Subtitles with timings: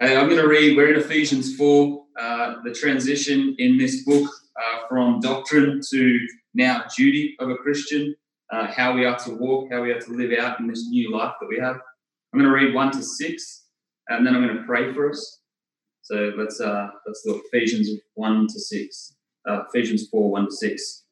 [0.00, 4.30] Uh, I'm going to read, we're in Ephesians 4, uh, the transition in this book
[4.56, 6.18] uh, from doctrine to
[6.54, 8.14] now duty of a Christian,
[8.52, 11.12] uh, how we are to walk, how we are to live out in this new
[11.12, 11.80] life that we have.
[12.32, 13.64] I'm going to read 1 to 6,
[14.06, 15.40] and then I'm going to pray for us.
[16.02, 19.16] So let's, uh, let's look Ephesians 1 to 6,
[19.50, 21.04] uh, Ephesians 4, 1 to 6.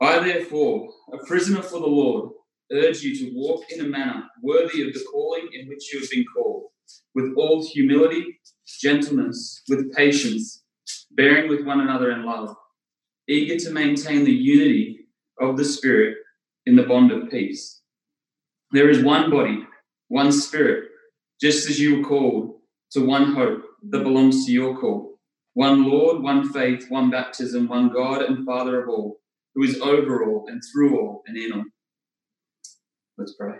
[0.00, 2.30] I, therefore, a prisoner for the Lord,
[2.72, 6.10] urge you to walk in a manner worthy of the calling in which you have
[6.10, 6.70] been called,
[7.14, 10.62] with all humility, gentleness, with patience,
[11.10, 12.54] bearing with one another in love,
[13.28, 15.06] eager to maintain the unity
[15.40, 16.16] of the Spirit
[16.66, 17.80] in the bond of peace.
[18.72, 19.66] There is one body,
[20.08, 20.90] one Spirit,
[21.40, 22.56] just as you were called
[22.92, 25.18] to one hope that belongs to your call.
[25.54, 29.20] One Lord, one faith, one baptism, one God and Father of all,
[29.54, 31.64] who is over all and through all and in all.
[33.16, 33.54] Let's pray.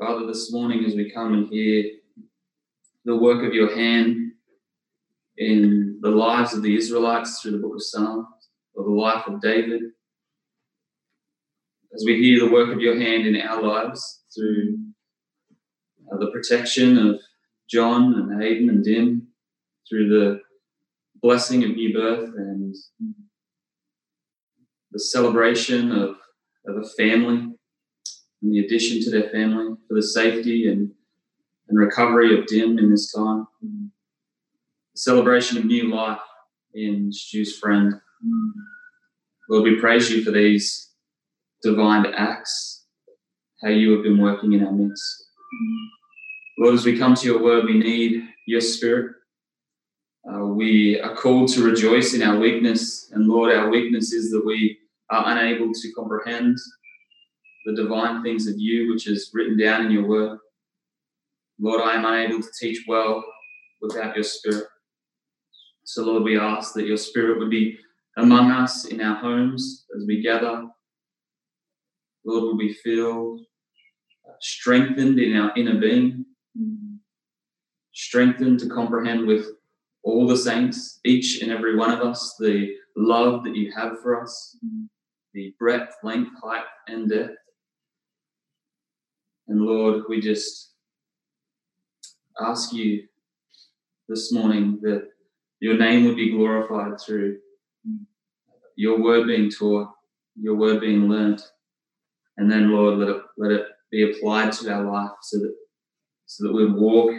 [0.00, 1.84] Father, this morning as we come and hear
[3.04, 4.32] the work of your hand
[5.36, 8.26] in the lives of the Israelites through the book of Psalms,
[8.72, 9.82] or the life of David,
[11.94, 14.78] as we hear the work of your hand in our lives through
[16.10, 17.20] uh, the protection of
[17.68, 19.28] John and Hayden and Dim,
[19.86, 20.40] through the
[21.20, 22.74] blessing of new birth and
[24.92, 26.16] the celebration of,
[26.66, 27.50] of a family
[28.42, 30.90] and the addition to their family, for the safety and,
[31.68, 33.90] and recovery of Dim in this time, the
[34.94, 36.20] celebration of new life
[36.74, 37.94] in Stu's friend.
[39.48, 40.90] Lord, we praise you for these
[41.62, 42.86] divine acts,
[43.62, 45.24] how you have been working in our midst.
[46.58, 49.12] Lord, as we come to your word, we need your spirit.
[50.30, 54.44] Uh, we are called to rejoice in our weakness, and Lord, our weakness is that
[54.44, 54.78] we
[55.10, 56.58] are unable to comprehend
[57.64, 60.38] the divine things of you, which is written down in your word.
[61.58, 63.22] Lord, I am unable to teach well
[63.80, 64.64] without your spirit.
[65.84, 67.78] So, Lord, we ask that your spirit would be
[68.16, 70.66] among us in our homes as we gather.
[72.24, 73.40] Lord, would we feel
[74.40, 76.24] strengthened in our inner being,
[77.92, 79.46] strengthened to comprehend with
[80.02, 84.22] all the saints, each and every one of us, the love that you have for
[84.22, 84.56] us,
[85.34, 87.34] the breadth, length, height, and depth.
[89.50, 90.74] And Lord, we just
[92.40, 93.02] ask you
[94.08, 95.08] this morning that
[95.58, 97.38] your name would be glorified through
[98.76, 99.88] your word being taught,
[100.40, 101.42] your word being learnt,
[102.36, 105.54] and then Lord, let it let it be applied to our life so that
[106.26, 107.10] so that we walk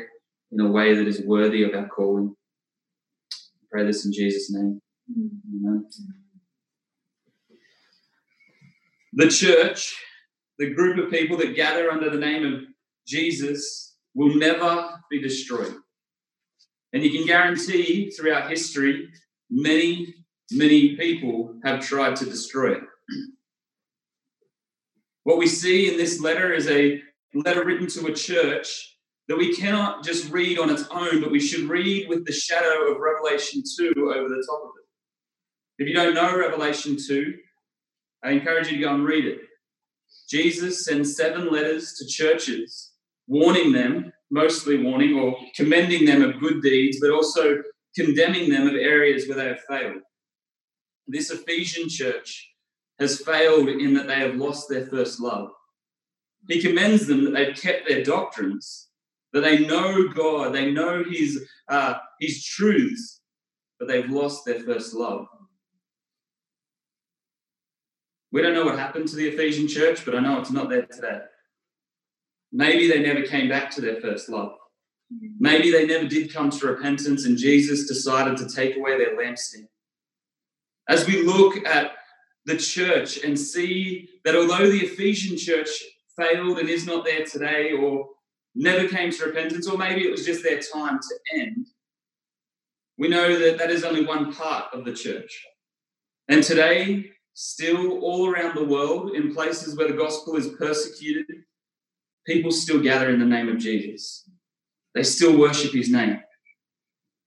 [0.54, 2.34] in a way that is worthy of our calling.
[3.34, 4.80] I pray this in Jesus' name.
[5.12, 5.68] Mm-hmm.
[5.68, 5.86] Amen.
[9.14, 9.98] The church
[10.60, 12.62] the group of people that gather under the name of
[13.08, 15.74] Jesus will never be destroyed.
[16.94, 19.10] And you can guarantee throughout history,
[19.50, 20.14] many,
[20.52, 22.84] many people have tried to destroy it.
[25.24, 27.02] What we see in this letter is a
[27.34, 28.98] letter written to a church
[29.28, 32.92] that we cannot just read on its own, but we should read with the shadow
[32.92, 35.84] of Revelation 2 over the top of it.
[35.84, 37.36] If you don't know Revelation 2,
[38.24, 39.40] I encourage you to go and read it.
[40.32, 42.94] Jesus sends seven letters to churches,
[43.28, 47.62] warning them, mostly warning or commending them of good deeds, but also
[47.94, 50.02] condemning them of areas where they have failed.
[51.06, 52.50] This Ephesian church
[52.98, 55.50] has failed in that they have lost their first love.
[56.48, 58.88] He commends them that they've kept their doctrines,
[59.34, 63.20] that they know God, they know His, uh, his truths,
[63.80, 65.28] but they've lost their first love.
[68.32, 70.86] We don't know what happened to the Ephesian church, but I know it's not there
[70.86, 71.20] today.
[72.52, 74.54] Maybe they never came back to their first love.
[75.40, 79.68] Maybe they never did come to repentance and Jesus decided to take away their lampstand.
[80.88, 81.92] As we look at
[82.46, 85.70] the church and see that although the Ephesian church
[86.18, 88.08] failed and is not there today, or
[88.56, 91.68] never came to repentance, or maybe it was just their time to end,
[92.98, 95.46] we know that that is only one part of the church.
[96.28, 101.26] And today, still all around the world, in places where the gospel is persecuted,
[102.26, 104.30] people still gather in the name of Jesus.
[104.94, 106.20] They still worship his name.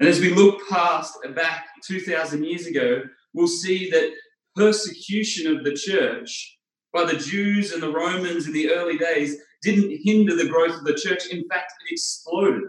[0.01, 3.03] And as we look past uh, back 2,000 years ago,
[3.33, 4.12] we'll see that
[4.56, 6.59] persecution of the church
[6.93, 10.85] by the Jews and the Romans in the early days didn't hinder the growth of
[10.85, 11.27] the church.
[11.27, 12.65] In fact, it exploded.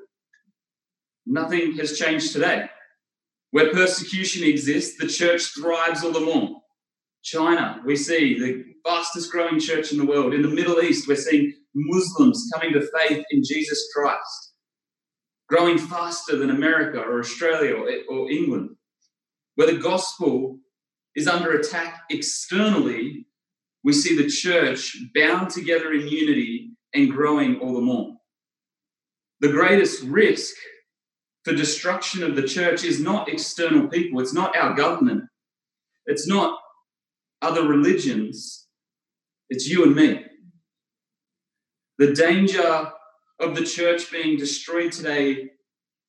[1.26, 2.70] Nothing has changed today.
[3.52, 6.62] Where persecution exists, the church thrives all the more.
[7.26, 10.36] China, we see the fastest growing church in the world.
[10.36, 14.54] In the Middle East, we're seeing Muslims coming to faith in Jesus Christ,
[15.50, 18.70] growing faster than America or Australia or, or England.
[19.56, 20.60] Where the gospel
[21.16, 23.26] is under attack externally,
[23.84, 28.14] we see the church bound together in unity and growing all the more.
[29.40, 30.56] The greatest risk
[31.44, 35.24] for destruction of the church is not external people, it's not our government,
[36.06, 36.60] it's not
[37.46, 38.68] other religions,
[39.50, 40.26] it's you and me.
[42.00, 42.92] The danger
[43.40, 45.52] of the church being destroyed today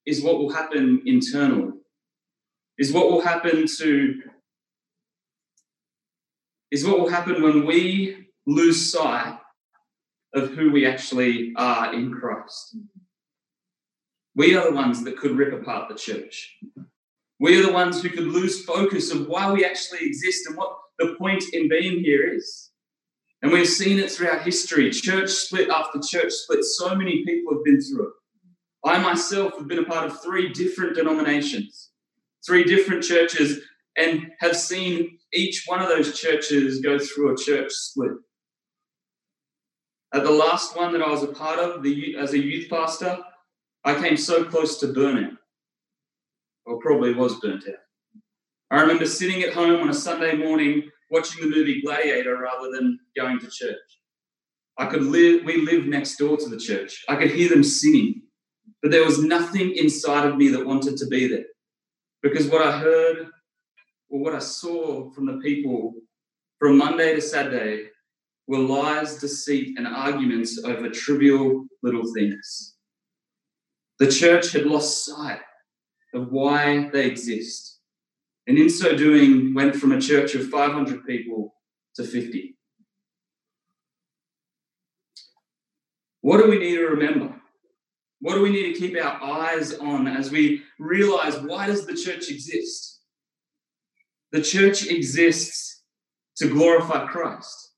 [0.06, 1.72] is what will happen internally,
[2.78, 4.22] is what will happen to
[6.72, 9.38] is what will happen when we lose sight
[10.34, 12.76] of who we actually are in Christ.
[14.34, 16.58] We are the ones that could rip apart the church.
[17.38, 20.76] We are the ones who could lose focus of why we actually exist and what
[20.98, 22.70] the point in being here is.
[23.42, 26.64] And we've seen it throughout history church split after church split.
[26.64, 28.12] So many people have been through it.
[28.84, 31.90] I myself have been a part of three different denominations,
[32.46, 33.60] three different churches,
[33.96, 38.12] and have seen each one of those churches go through a church split.
[40.14, 43.18] At the last one that I was a part of, the, as a youth pastor,
[43.84, 45.36] I came so close to burnout,
[46.64, 47.74] or probably was burnt out.
[48.70, 52.98] I remember sitting at home on a Sunday morning watching the movie Gladiator rather than
[53.16, 53.76] going to church.
[54.76, 57.04] I could live, we lived next door to the church.
[57.08, 58.22] I could hear them singing,
[58.82, 61.46] but there was nothing inside of me that wanted to be there.
[62.22, 63.28] Because what I heard
[64.10, 65.94] or what I saw from the people
[66.58, 67.90] from Monday to Saturday
[68.48, 72.76] were lies, deceit, and arguments over trivial little things.
[73.98, 75.40] The church had lost sight
[76.14, 77.75] of why they exist,
[78.46, 81.54] and in so doing, went from a church of 500 people
[81.96, 82.56] to 50.
[86.20, 87.34] What do we need to remember?
[88.20, 91.94] What do we need to keep our eyes on as we realize why does the
[91.94, 93.00] church exist?
[94.32, 95.82] The church exists
[96.36, 97.72] to glorify Christ.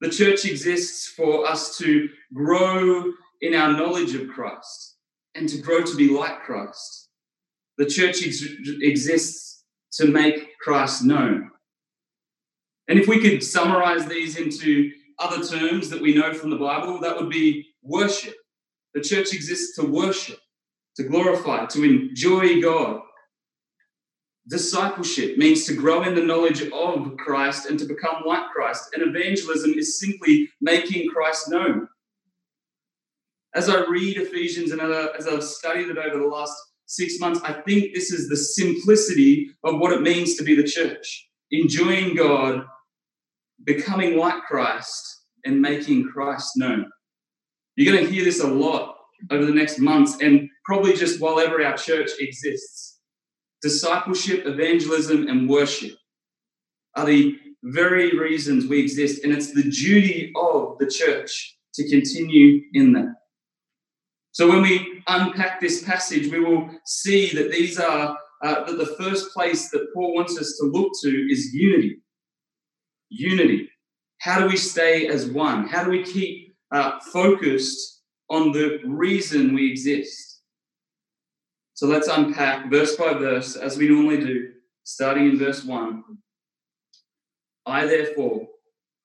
[0.00, 4.96] The church exists for us to grow in our knowledge of Christ
[5.34, 7.10] and to grow to be like Christ.
[7.78, 8.42] The church ex-
[8.80, 9.55] exists
[9.92, 11.50] to make Christ known.
[12.88, 17.00] And if we could summarize these into other terms that we know from the Bible,
[17.00, 18.34] that would be worship.
[18.94, 20.38] The church exists to worship,
[20.96, 23.00] to glorify, to enjoy God,
[24.48, 28.90] Discipleship means to grow in the knowledge of Christ and to become like Christ.
[28.94, 31.88] And evangelism is simply making Christ known.
[33.54, 36.54] As I read Ephesians and as I've studied it over the last
[36.86, 40.64] six months, I think this is the simplicity of what it means to be the
[40.64, 42.64] church enjoying God,
[43.64, 46.90] becoming like Christ, and making Christ known.
[47.76, 48.96] You're going to hear this a lot
[49.30, 52.96] over the next months and probably just while ever our church exists
[53.62, 55.96] discipleship, evangelism, and worship
[56.94, 59.24] are the very reasons we exist.
[59.24, 63.14] And it's the duty of the church to continue in that.
[64.36, 68.94] So when we unpack this passage, we will see that these are uh, that the
[69.02, 72.02] first place that Paul wants us to look to is unity.
[73.08, 73.70] Unity.
[74.18, 75.66] How do we stay as one?
[75.66, 80.42] How do we keep uh, focused on the reason we exist?
[81.72, 84.52] So let's unpack verse by verse as we normally do,
[84.84, 86.04] starting in verse 1.
[87.64, 88.48] I, therefore,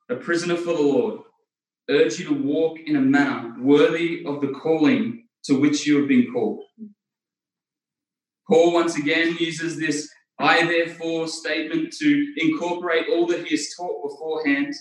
[0.10, 1.22] a prisoner for the Lord,
[1.90, 6.08] urge you to walk in a manner worthy of the calling to which you have
[6.08, 6.64] been called.
[8.48, 10.10] Paul once again uses this
[10.40, 14.74] I therefore statement to incorporate all that he has taught beforehand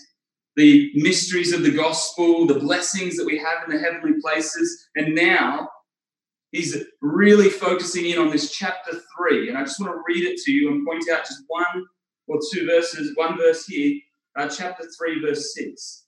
[0.55, 5.15] the mysteries of the gospel, the blessings that we have in the heavenly places, and
[5.15, 5.69] now
[6.51, 9.49] he's really focusing in on this chapter three.
[9.49, 11.85] And I just want to read it to you and point out just one
[12.27, 13.99] or two verses, one verse here,
[14.37, 16.00] uh, chapter three, verse six.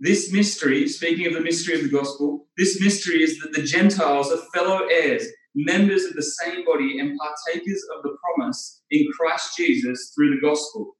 [0.00, 4.32] This mystery, speaking of the mystery of the gospel, this mystery is that the Gentiles
[4.32, 5.24] are fellow heirs,
[5.54, 10.40] members of the same body, and partakers of the promise in Christ Jesus through the
[10.40, 10.96] gospel.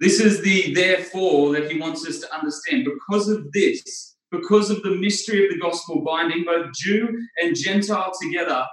[0.00, 2.84] This is the therefore that he wants us to understand.
[2.84, 7.08] Because of this, because of the mystery of the gospel binding both Jew
[7.38, 8.66] and Gentile together,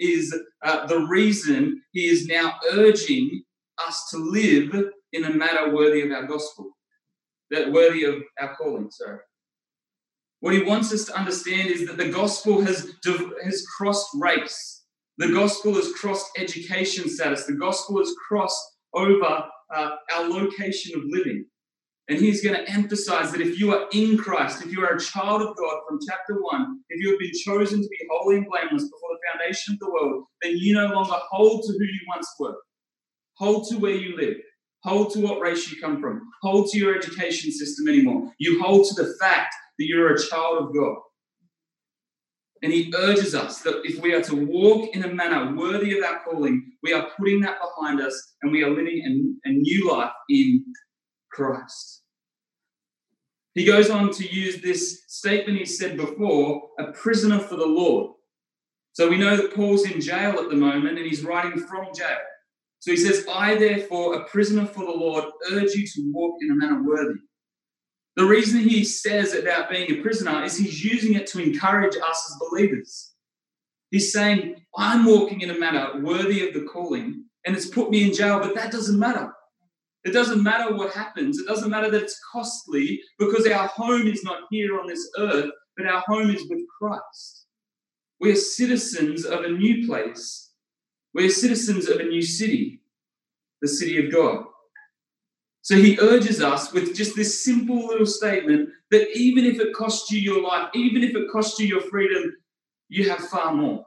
[0.00, 3.42] is uh, the reason he is now urging
[3.86, 4.74] us to live
[5.12, 6.73] in a manner worthy of our gospel,
[7.54, 8.90] that worthy of our calling.
[8.90, 9.18] Sorry.
[10.40, 12.92] What he wants us to understand is that the gospel has,
[13.42, 14.82] has crossed race.
[15.16, 17.46] The gospel has crossed education status.
[17.46, 19.44] The gospel has crossed over
[19.74, 21.46] uh, our location of living.
[22.08, 25.00] And he's going to emphasize that if you are in Christ, if you are a
[25.00, 28.46] child of God from chapter 1, if you have been chosen to be holy and
[28.46, 32.00] blameless before the foundation of the world, then you no longer hold to who you
[32.06, 32.56] once were.
[33.38, 34.36] Hold to where you live.
[34.84, 36.28] Hold to what race you come from.
[36.42, 38.30] Hold to your education system anymore.
[38.38, 40.96] You hold to the fact that you're a child of God.
[42.62, 46.04] And he urges us that if we are to walk in a manner worthy of
[46.04, 49.90] our calling, we are putting that behind us and we are living a, a new
[49.90, 50.64] life in
[51.30, 52.02] Christ.
[53.54, 58.12] He goes on to use this statement he said before a prisoner for the Lord.
[58.92, 62.18] So we know that Paul's in jail at the moment and he's writing from jail.
[62.84, 66.50] So he says, I, therefore, a prisoner for the Lord, urge you to walk in
[66.50, 67.18] a manner worthy.
[68.16, 72.30] The reason he says about being a prisoner is he's using it to encourage us
[72.30, 73.14] as believers.
[73.90, 78.04] He's saying, I'm walking in a manner worthy of the calling, and it's put me
[78.04, 79.32] in jail, but that doesn't matter.
[80.04, 81.38] It doesn't matter what happens.
[81.38, 85.50] It doesn't matter that it's costly because our home is not here on this earth,
[85.78, 87.46] but our home is with Christ.
[88.20, 90.50] We are citizens of a new place.
[91.14, 92.80] We are citizens of a new city,
[93.62, 94.46] the city of God.
[95.62, 100.10] So he urges us with just this simple little statement that even if it costs
[100.10, 102.34] you your life, even if it costs you your freedom,
[102.88, 103.86] you have far more.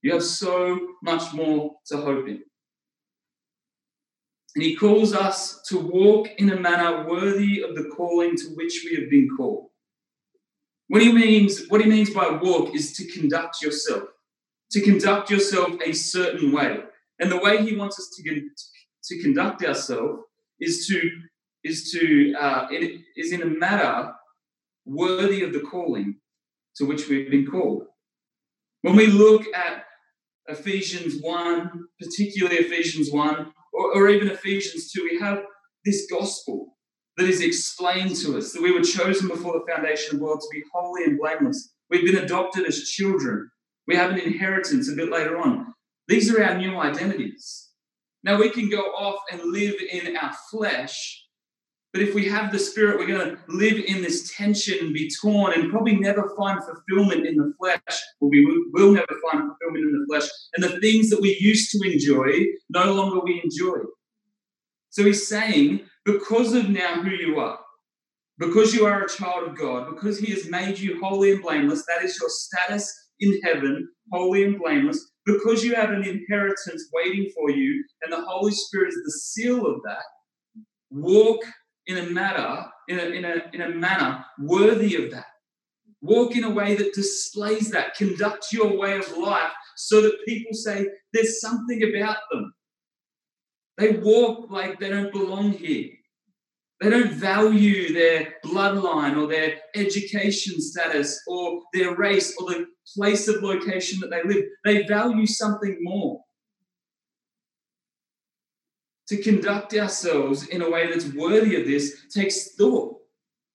[0.00, 2.42] You have so much more to hope in.
[4.54, 8.84] And he calls us to walk in a manner worthy of the calling to which
[8.84, 9.68] we have been called.
[10.86, 14.04] What he means, what he means by walk is to conduct yourself,
[14.70, 16.78] to conduct yourself a certain way.
[17.18, 18.40] And the way he wants us to,
[19.04, 20.22] to conduct ourselves
[20.60, 21.10] is to
[21.64, 24.12] is to uh, it is in a matter
[24.84, 26.16] worthy of the calling
[26.76, 27.84] to which we've been called.
[28.82, 29.84] When we look at
[30.46, 35.42] Ephesians 1, particularly Ephesians 1, or, or even Ephesians 2, we have
[35.84, 36.76] this gospel
[37.16, 40.40] that is explained to us that we were chosen before the foundation of the world
[40.40, 41.74] to be holy and blameless.
[41.90, 43.50] We've been adopted as children.
[43.88, 45.72] We have an inheritance a bit later on.
[46.06, 47.70] These are our new identities.
[48.22, 51.24] Now we can go off and live in our flesh,
[51.94, 55.10] but if we have the spirit, we're going to live in this tension and be
[55.22, 59.84] torn and probably never find fulfillment in the flesh, or we will never find fulfillment
[59.86, 60.28] in the flesh.
[60.54, 63.78] And the things that we used to enjoy, no longer we enjoy.
[64.90, 67.58] So he's saying, because of now who you are,
[68.38, 71.84] because you are a child of God, because he has made you holy and blameless,
[71.88, 77.30] that is your status in heaven, holy and blameless, because you have an inheritance waiting
[77.34, 80.02] for you, and the Holy Spirit is the seal of that,
[80.90, 81.40] walk
[81.86, 85.26] in a manner, in a, in a, in a manner worthy of that.
[86.00, 87.94] Walk in a way that displays that.
[87.96, 92.52] Conduct your way of life so that people say there's something about them.
[93.78, 95.90] They walk like they don't belong here.
[96.80, 103.26] They don't value their bloodline or their education status or their race or the place
[103.26, 104.44] of location that they live.
[104.64, 106.20] They value something more.
[109.08, 112.94] To conduct ourselves in a way that's worthy of this takes thought.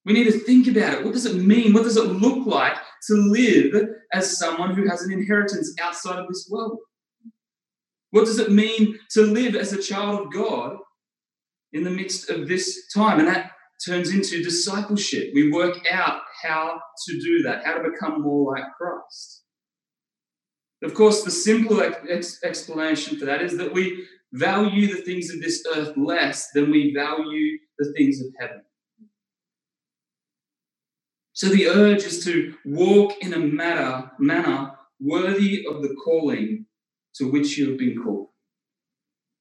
[0.03, 1.05] We need to think about it.
[1.05, 1.73] What does it mean?
[1.73, 2.75] What does it look like
[3.07, 6.79] to live as someone who has an inheritance outside of this world?
[8.11, 10.77] What does it mean to live as a child of God
[11.73, 13.19] in the midst of this time.
[13.19, 13.51] And that
[13.85, 15.31] turns into discipleship.
[15.33, 19.43] We work out how to do that, how to become more like Christ.
[20.83, 25.41] Of course, the simple ex- explanation for that is that we value the things of
[25.41, 28.61] this earth less than we value the things of heaven.
[31.33, 36.65] So the urge is to walk in a manner, manner worthy of the calling
[37.15, 38.27] to which you have been called.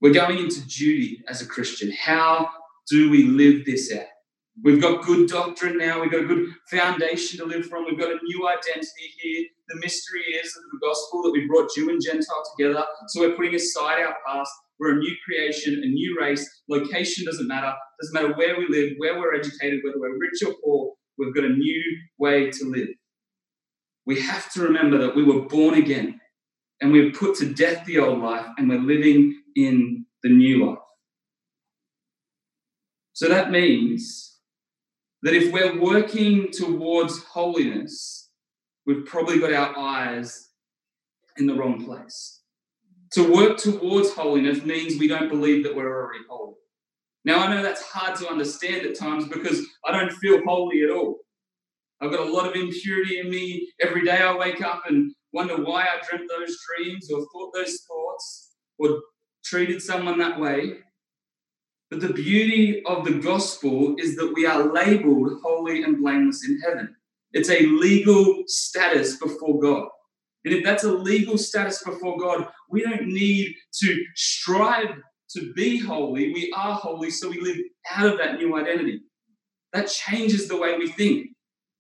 [0.03, 1.93] We're going into duty as a Christian.
[1.93, 2.51] How
[2.91, 4.07] do we live this out?
[4.65, 6.01] We've got good doctrine now.
[6.01, 7.85] We've got a good foundation to live from.
[7.85, 9.45] We've got a new identity here.
[9.69, 12.85] The mystery is of the gospel that we brought Jew and Gentile together.
[13.09, 14.51] So we're putting aside our past.
[14.81, 16.51] We're a new creation, a new race.
[16.69, 17.73] Location doesn't matter.
[18.01, 20.95] Doesn't matter where we live, where we're educated, whether we're rich or poor.
[21.17, 21.83] We've got a new
[22.19, 22.89] way to live.
[24.05, 26.21] We have to remember that we were born again
[26.81, 30.79] and we've put to death the old life and we're living in the new life.
[33.13, 34.39] So that means
[35.23, 38.31] that if we're working towards holiness,
[38.87, 40.51] we've probably got our eyes
[41.37, 42.41] in the wrong place.
[43.13, 46.55] To work towards holiness means we don't believe that we're already holy.
[47.25, 50.91] Now, I know that's hard to understand at times because I don't feel holy at
[50.91, 51.19] all.
[52.01, 53.71] I've got a lot of impurity in me.
[53.81, 57.79] Every day I wake up and wonder why I dreamt those dreams or thought those
[57.87, 59.01] thoughts or
[59.45, 60.79] treated someone that way.
[61.91, 66.61] But the beauty of the gospel is that we are labeled holy and blameless in
[66.61, 66.95] heaven.
[67.33, 69.89] It's a legal status before God.
[70.45, 74.97] And if that's a legal status before God, we don't need to strive
[75.37, 76.33] to be holy.
[76.33, 77.59] We are holy, so we live
[77.91, 79.03] out of that new identity.
[79.73, 81.29] That changes the way we think.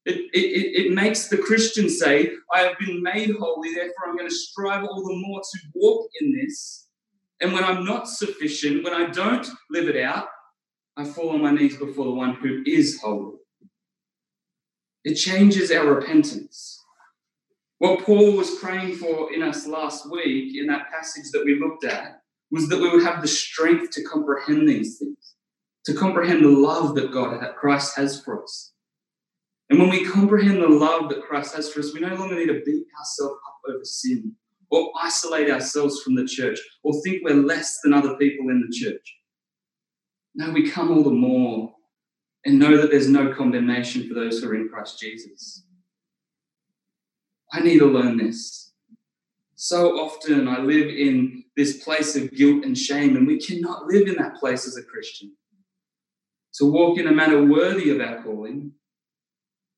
[0.04, 4.28] It, it, it makes the Christian say, I have been made holy, therefore I'm going
[4.28, 6.81] to strive all the more to walk in this.
[7.42, 10.28] And when I'm not sufficient, when I don't live it out,
[10.96, 13.34] I fall on my knees before the one who is holy.
[15.04, 16.78] It changes our repentance.
[17.78, 21.84] What Paul was praying for in us last week, in that passage that we looked
[21.84, 22.20] at,
[22.52, 25.34] was that we would have the strength to comprehend these things,
[25.87, 28.72] to comprehend the love that God, that Christ has for us.
[29.68, 32.46] And when we comprehend the love that Christ has for us, we no longer need
[32.46, 34.37] to beat ourselves up over sin
[34.73, 38.75] or isolate ourselves from the church or think we're less than other people in the
[38.75, 39.17] church.
[40.35, 41.75] No, we come all the more
[42.47, 45.64] and know that there's no condemnation for those who are in Christ Jesus.
[47.52, 48.73] I need to learn this.
[49.55, 54.09] So often I live in this place of guilt and shame, and we cannot live
[54.09, 55.37] in that place as a Christian.
[56.55, 58.73] To walk in a manner worthy of our calling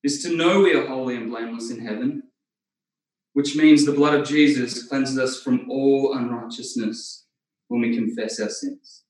[0.05, 2.24] is to know we are holy and blameless in heaven,
[3.35, 7.27] which means the blood of Jesus cleanses us from all unrighteousness
[7.69, 9.03] when we confess our sins.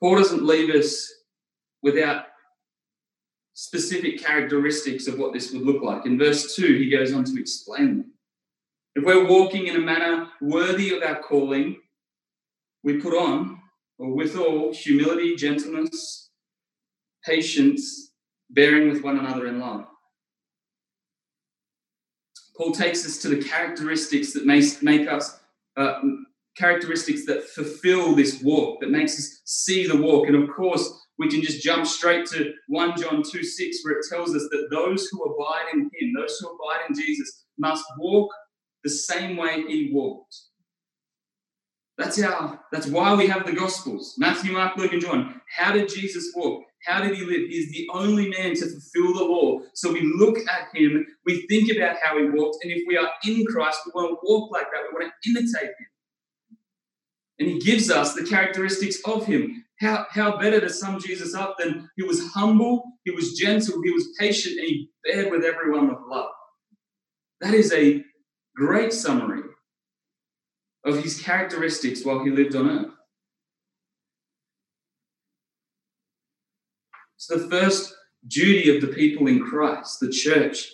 [0.00, 1.12] Paul doesn't leave us
[1.82, 2.26] without
[3.54, 6.06] specific characteristics of what this would look like.
[6.06, 8.12] In verse 2, he goes on to explain them.
[8.94, 11.76] If we're walking in a manner worthy of our calling,
[12.82, 13.58] we put on,
[13.98, 16.30] or withal, humility, gentleness,
[17.24, 18.12] patience,
[18.48, 19.86] bearing with one another in love.
[22.60, 25.40] Paul takes us to the characteristics that make us,
[25.78, 26.00] uh,
[26.58, 30.26] characteristics that fulfill this walk, that makes us see the walk.
[30.26, 34.04] And of course, we can just jump straight to 1 John 2 6, where it
[34.10, 38.30] tells us that those who abide in him, those who abide in Jesus, must walk
[38.84, 40.36] the same way he walked.
[41.96, 45.40] That's how, that's why we have the Gospels Matthew, Mark, Luke, and John.
[45.56, 46.64] How did Jesus walk?
[46.86, 47.48] How did he live?
[47.48, 49.60] He is the only man to fulfill the law.
[49.74, 53.10] So we look at him, we think about how he walked, and if we are
[53.26, 54.82] in Christ, we want to walk like that.
[54.88, 55.86] We want to imitate him.
[57.38, 59.64] And he gives us the characteristics of him.
[59.80, 63.90] How, how better to sum Jesus up than he was humble, he was gentle, he
[63.90, 66.30] was patient, and he bared with everyone with love.
[67.40, 68.04] That is a
[68.54, 69.42] great summary
[70.84, 72.92] of his characteristics while he lived on earth.
[77.20, 77.94] So, the first
[78.28, 80.72] duty of the people in Christ, the church,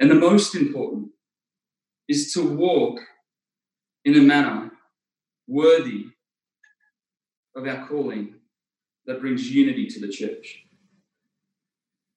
[0.00, 1.10] and the most important,
[2.08, 2.98] is to walk
[4.04, 4.72] in a manner
[5.46, 6.06] worthy
[7.54, 8.34] of our calling
[9.06, 10.64] that brings unity to the church.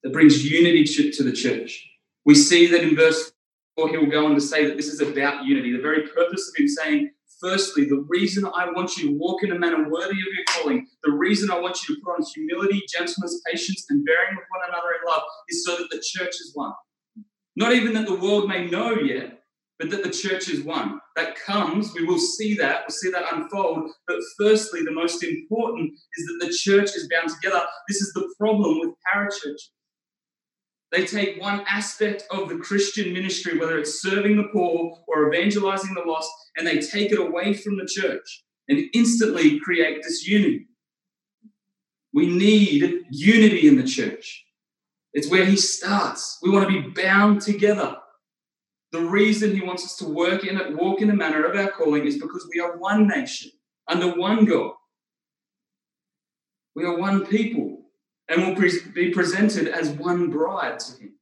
[0.01, 1.87] That brings unity to the church.
[2.25, 3.31] We see that in verse
[3.75, 5.71] 4, he will go on to say that this is about unity.
[5.71, 9.51] The very purpose of him saying, firstly, the reason I want you to walk in
[9.51, 12.81] a manner worthy of your calling, the reason I want you to put on humility,
[12.91, 16.51] gentleness, patience, and bearing with one another in love is so that the church is
[16.53, 16.73] one.
[17.55, 19.43] Not even that the world may know yet,
[19.77, 20.99] but that the church is one.
[21.15, 23.89] That comes, we will see that, we'll see that unfold.
[24.07, 27.65] But firstly, the most important is that the church is bound together.
[27.89, 29.71] This is the problem with parachurches.
[30.91, 35.93] They take one aspect of the Christian ministry, whether it's serving the poor or evangelizing
[35.93, 40.67] the lost, and they take it away from the church and instantly create disunity.
[42.13, 44.45] We need unity in the church.
[45.13, 46.37] It's where he starts.
[46.41, 47.97] We want to be bound together.
[48.91, 51.71] The reason he wants us to work in it, walk in the manner of our
[51.71, 53.51] calling is because we are one nation
[53.87, 54.73] under one God.
[56.75, 57.80] We are one people
[58.31, 61.13] and will pre- be presented as one bride to him.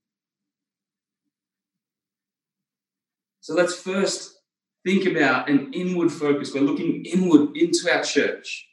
[3.41, 4.37] So let's first
[4.85, 6.53] think about an inward focus.
[6.53, 8.67] We're looking inward into our church,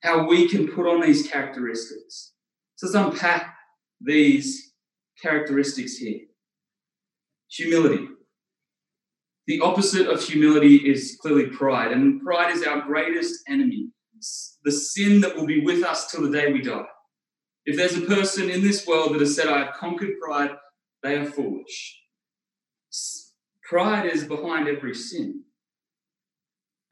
[0.00, 2.34] how we can put on these characteristics.
[2.76, 3.56] So let's unpack
[4.00, 4.74] these
[5.20, 6.20] characteristics here.
[7.50, 8.06] Humility.
[9.48, 13.90] The opposite of humility is clearly pride, and pride is our greatest enemy,
[14.64, 16.84] the sin that will be with us till the day we die.
[17.64, 20.50] If there's a person in this world that has said, I have conquered pride,
[21.02, 22.00] they are foolish.
[23.62, 25.44] Pride is behind every sin.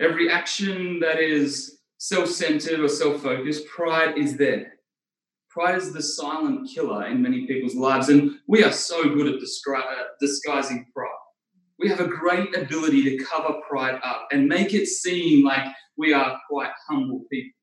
[0.01, 4.75] Every action that is self centered or self focused, pride is there.
[5.51, 9.41] Pride is the silent killer in many people's lives, and we are so good at
[9.41, 11.09] descri- uh, disguising pride.
[11.81, 16.13] We have a great ability to cover pride up and make it seem like we
[16.13, 17.60] are quite humble people.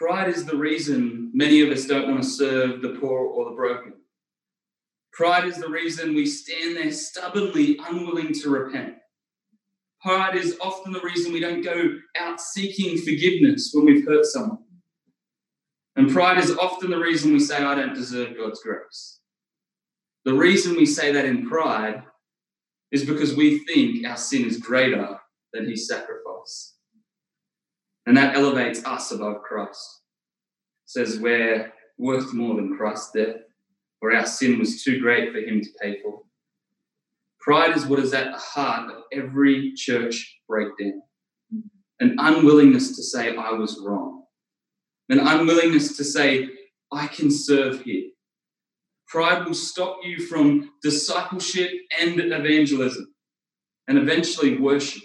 [0.00, 3.54] Pride is the reason many of us don't want to serve the poor or the
[3.54, 3.92] broken.
[5.12, 8.94] Pride is the reason we stand there stubbornly unwilling to repent.
[10.00, 14.64] Pride is often the reason we don't go out seeking forgiveness when we've hurt someone.
[15.96, 19.20] And pride is often the reason we say, I don't deserve God's grace.
[20.24, 22.04] The reason we say that in pride
[22.90, 25.18] is because we think our sin is greater
[25.52, 26.76] than his sacrifice.
[28.06, 30.00] And that elevates us above Christ.
[30.86, 33.36] It says we're worth more than Christ's death,
[34.00, 36.22] or our sin was too great for him to pay for.
[37.40, 41.02] Pride is what is at the heart of every church breakdown
[42.00, 44.24] an unwillingness to say, I was wrong,
[45.10, 46.48] an unwillingness to say,
[46.90, 48.08] I can serve here.
[49.06, 53.12] Pride will stop you from discipleship and evangelism
[53.86, 55.02] and eventually worship.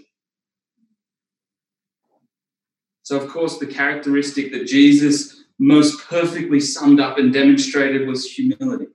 [3.05, 8.87] So, of course, the characteristic that Jesus most perfectly summed up and demonstrated was humility.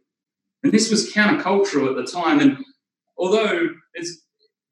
[0.65, 2.41] And this was countercultural at the time.
[2.41, 2.59] And
[3.17, 3.69] although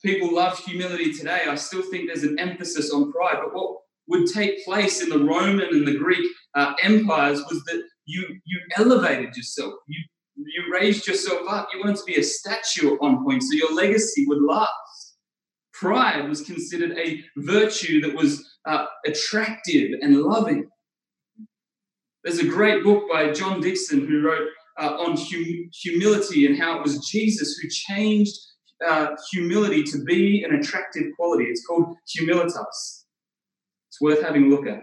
[0.04, 3.36] people love humility today, I still think there's an emphasis on pride.
[3.40, 3.76] But what
[4.08, 8.60] would take place in the Roman and the Greek uh, empires was that you you
[8.76, 10.02] elevated yourself, you
[10.34, 13.72] you raised yourself up, you wanted to be a statue at one point, so your
[13.72, 14.72] legacy would last.
[15.78, 20.68] Pride was considered a virtue that was uh, attractive and loving.
[22.24, 24.48] There's a great book by John Dickson who wrote
[24.80, 28.34] uh, on hum- humility and how it was Jesus who changed
[28.86, 31.44] uh, humility to be an attractive quality.
[31.44, 33.04] It's called Humilitas.
[33.88, 34.80] It's worth having a look at.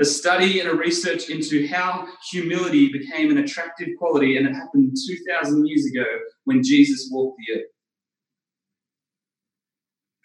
[0.00, 4.96] A study and a research into how humility became an attractive quality, and it happened
[5.06, 6.04] 2,000 years ago
[6.44, 7.73] when Jesus walked the earth.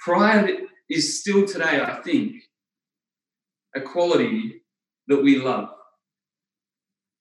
[0.09, 2.41] Pride is still today, I think,
[3.75, 4.63] a quality
[5.07, 5.69] that we love.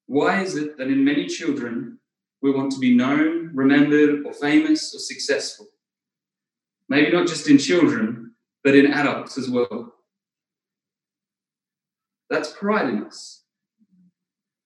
[0.07, 1.98] Why is it that in many children
[2.40, 5.66] we want to be known, remembered, or famous or successful?
[6.88, 8.33] Maybe not just in children,
[8.64, 9.92] but in adults as well.
[12.31, 13.44] That's pride in us.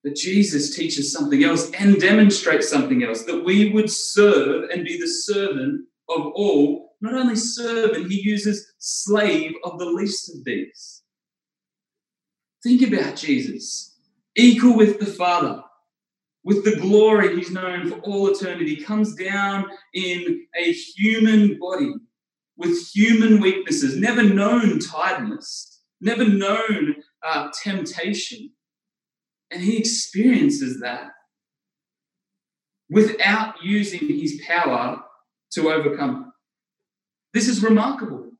[0.05, 4.97] That Jesus teaches something else and demonstrates something else, that we would serve and be
[4.97, 6.91] the servant of all.
[7.03, 11.03] Not only servant, he uses slave of the least of these.
[12.62, 13.99] Think about Jesus,
[14.37, 15.62] equal with the Father,
[16.45, 21.93] with the glory he's known for all eternity, comes down in a human body
[22.57, 26.95] with human weaknesses, never known tiredness, never known
[27.27, 28.51] uh, temptation.
[29.51, 31.11] And he experiences that
[32.88, 35.03] without using his power
[35.53, 36.32] to overcome.
[37.33, 38.31] This is remarkable.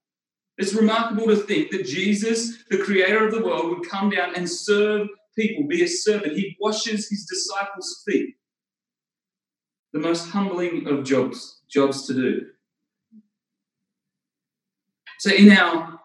[0.59, 4.49] It's remarkable to think that Jesus, the creator of the world, would come down and
[4.49, 6.35] serve people, be a servant.
[6.37, 8.35] He washes his disciples' feet.
[9.93, 12.47] The most humbling of jobs, jobs to do.
[15.21, 16.01] So in our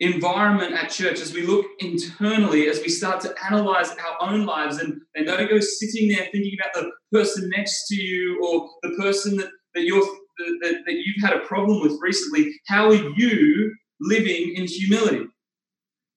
[0.00, 4.78] environment at church, as we look internally, as we start to analyze our own lives
[4.78, 8.96] and, and don't go sitting there thinking about the person next to you or the
[8.96, 10.06] person that, that you're
[10.38, 15.26] that, that you've had a problem with recently, how are you living in humility?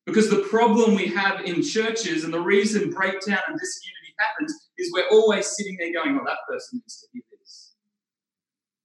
[0.05, 4.91] Because the problem we have in churches and the reason breakdown and disunity happens is
[4.93, 7.73] we're always sitting there going, "Well, that person needs to hear this.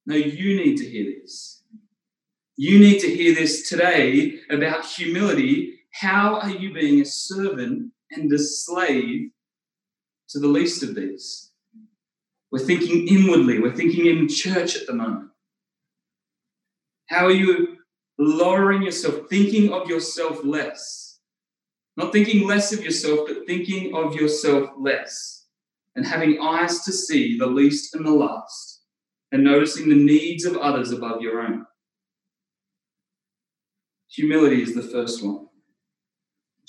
[0.07, 1.63] No, you need to hear this.
[2.57, 5.81] You need to hear this today about humility.
[5.93, 9.31] How are you being a servant and a slave
[10.29, 11.51] to the least of these?
[12.55, 15.31] We're thinking inwardly, we're thinking in church at the moment.
[17.09, 17.79] How are you
[18.17, 21.19] lowering yourself, thinking of yourself less?
[21.97, 25.47] Not thinking less of yourself, but thinking of yourself less
[25.97, 28.83] and having eyes to see the least and the last
[29.33, 31.67] and noticing the needs of others above your own.
[34.13, 35.49] Humility is the first one.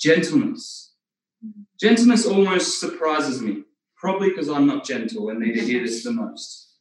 [0.00, 0.94] Gentleness.
[1.78, 3.62] Gentleness almost surprises me,
[3.96, 6.74] probably because I'm not gentle and need to hear this the most.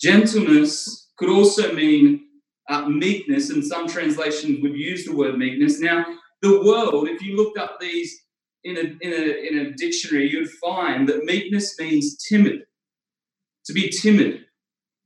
[0.00, 2.26] Gentleness could also mean
[2.68, 5.80] uh, meekness, and some translations would use the word meekness.
[5.80, 6.04] Now,
[6.42, 8.22] the world, if you looked up these
[8.64, 12.62] in a, in a, in a dictionary, you'd find that meekness means timid,
[13.66, 14.46] to be timid.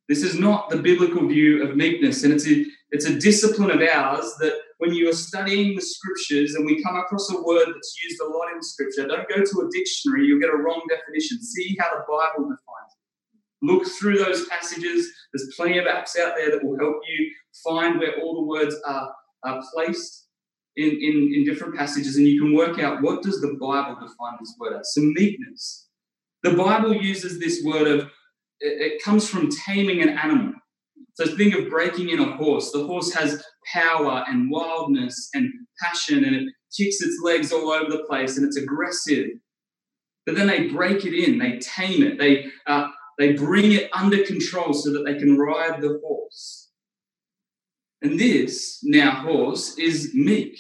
[0.08, 3.82] This is not the biblical view of meekness, and it's a, it's a discipline of
[3.82, 7.96] ours that when you are studying the scriptures and we come across a word that's
[8.02, 11.42] used a lot in scripture, don't go to a dictionary, you'll get a wrong definition.
[11.42, 13.38] See how the Bible defines it.
[13.60, 15.10] Look through those passages.
[15.32, 17.30] There's plenty of apps out there that will help you
[17.64, 19.12] find where all the words are,
[19.44, 20.28] are placed
[20.76, 24.36] in, in, in different passages, and you can work out what does the Bible define
[24.38, 24.94] this word as.
[24.94, 25.88] Some meekness.
[26.44, 28.10] The Bible uses this word of
[28.60, 30.52] it, it comes from taming an animal.
[31.14, 32.70] So think of breaking in a horse.
[32.70, 35.50] The horse has power and wildness and
[35.80, 39.28] passion, and it kicks its legs all over the place, and it's aggressive.
[40.26, 44.22] But then they break it in, they tame it, they uh, they bring it under
[44.24, 46.70] control so that they can ride the horse.
[48.02, 50.56] And this now horse is meek.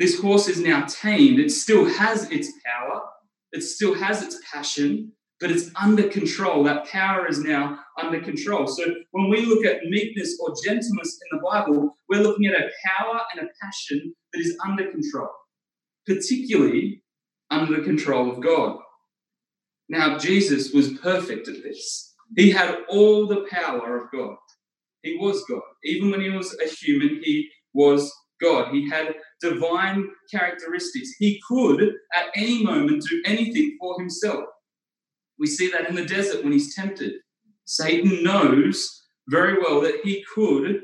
[0.00, 1.38] This horse is now tamed.
[1.38, 3.02] It still has its power,
[3.52, 5.12] it still has its passion,
[5.44, 6.64] but it's under control.
[6.64, 8.66] That power is now under control.
[8.66, 12.70] So when we look at meekness or gentleness in the Bible, we're looking at a
[12.86, 15.28] power and a passion that is under control,
[16.06, 17.02] particularly
[17.50, 18.78] under the control of God.
[19.90, 22.14] Now, Jesus was perfect at this.
[22.38, 24.36] He had all the power of God.
[25.02, 25.60] He was God.
[25.84, 28.72] Even when he was a human, he was God.
[28.72, 31.10] He had divine characteristics.
[31.18, 31.82] He could,
[32.16, 34.44] at any moment, do anything for himself.
[35.38, 37.12] We see that in the desert when he's tempted.
[37.64, 40.82] Satan knows very well that he could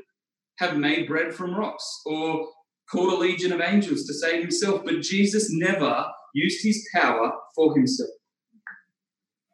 [0.57, 2.47] have made bread from rocks or
[2.91, 7.73] called a legion of angels to save himself, but Jesus never used his power for
[7.75, 8.09] himself.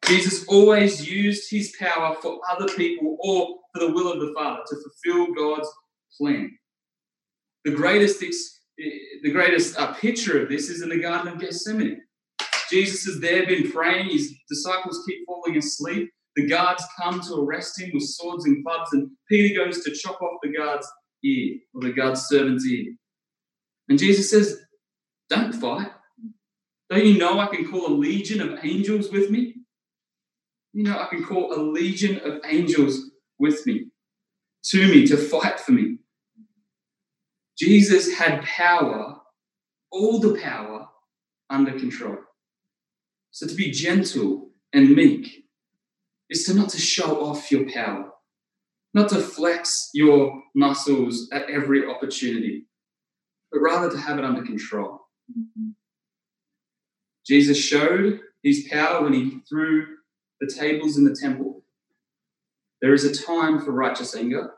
[0.05, 4.61] Jesus always used his power for other people or for the will of the Father
[4.67, 5.69] to fulfill God's
[6.17, 6.57] plan.
[7.65, 12.01] The greatest, the greatest uh, picture of this is in the Garden of Gethsemane.
[12.69, 14.09] Jesus has there been praying.
[14.09, 16.09] His disciples keep falling asleep.
[16.35, 20.21] The guards come to arrest him with swords and clubs, and Peter goes to chop
[20.21, 20.87] off the guard's
[21.23, 22.93] ear or the guard's servant's ear.
[23.89, 24.59] And Jesus says,
[25.29, 25.91] Don't fight.
[26.89, 29.55] Don't you know I can call a legion of angels with me?
[30.73, 33.87] You know, I can call a legion of angels with me,
[34.65, 35.97] to me, to fight for me.
[37.57, 39.17] Jesus had power,
[39.91, 40.87] all the power,
[41.49, 42.17] under control.
[43.31, 45.45] So to be gentle and meek
[46.29, 48.11] is to not to show off your power,
[48.93, 52.65] not to flex your muscles at every opportunity,
[53.51, 55.01] but rather to have it under control.
[57.25, 59.85] Jesus showed his power when he threw
[60.39, 61.63] the tables in the temple.
[62.81, 64.51] There is a time for righteous anger.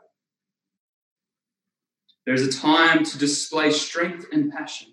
[2.26, 4.92] There is a time to display strength and passion.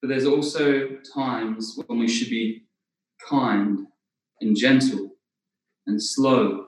[0.00, 2.64] But there's also times when we should be
[3.28, 3.86] kind
[4.40, 5.16] and gentle
[5.86, 6.66] and slow,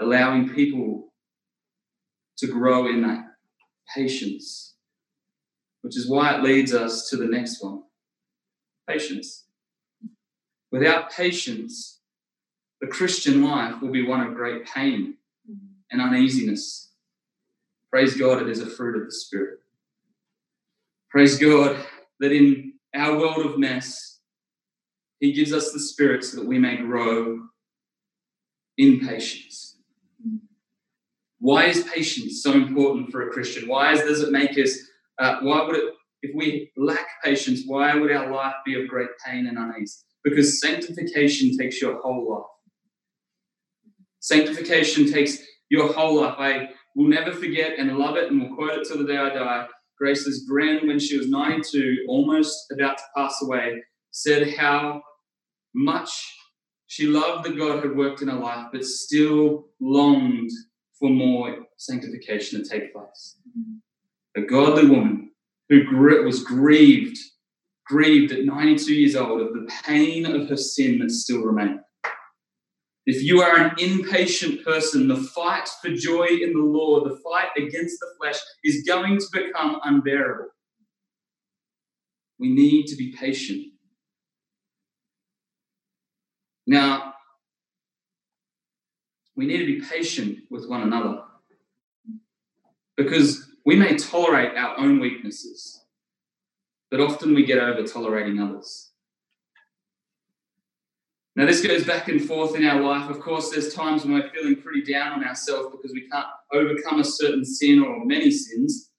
[0.00, 1.12] allowing people
[2.38, 3.24] to grow in that
[3.94, 4.74] patience,
[5.82, 7.82] which is why it leads us to the next one
[8.88, 9.44] patience.
[10.72, 12.00] Without patience,
[12.80, 15.14] the Christian life will be one of great pain
[15.48, 15.66] mm-hmm.
[15.90, 16.92] and uneasiness.
[17.90, 19.58] Praise God, it is a fruit of the Spirit.
[21.10, 21.76] Praise God
[22.20, 24.18] that in our world of mess,
[25.20, 27.40] He gives us the Spirit so that we may grow
[28.76, 29.78] in patience.
[31.40, 33.68] Why is patience so important for a Christian?
[33.68, 34.76] Why does it make us,
[35.18, 39.10] uh, why would it, if we lack patience, why would our life be of great
[39.24, 40.04] pain and unease?
[40.24, 42.44] Because sanctification takes your whole life.
[44.20, 45.38] Sanctification takes
[45.70, 46.34] your whole life.
[46.38, 49.30] I will never forget and love it and will quote it till the day I
[49.30, 49.68] die.
[49.98, 55.02] Grace's grand, when she was 92, almost about to pass away, said how
[55.74, 56.10] much
[56.86, 60.50] she loved that God had worked in her life, but still longed
[60.98, 63.36] for more sanctification to take place.
[64.36, 65.30] A godly woman
[65.68, 65.84] who
[66.24, 67.18] was grieved,
[67.86, 71.80] grieved at 92 years old of the pain of her sin that still remained.
[73.08, 77.48] If you are an impatient person, the fight for joy in the law, the fight
[77.56, 80.50] against the flesh, is going to become unbearable.
[82.38, 83.64] We need to be patient.
[86.66, 87.14] Now,
[89.34, 91.22] we need to be patient with one another
[92.98, 95.82] because we may tolerate our own weaknesses,
[96.90, 98.87] but often we get over tolerating others.
[101.38, 103.08] Now, this goes back and forth in our life.
[103.08, 106.98] Of course, there's times when we're feeling pretty down on ourselves because we can't overcome
[106.98, 108.90] a certain sin or many sins.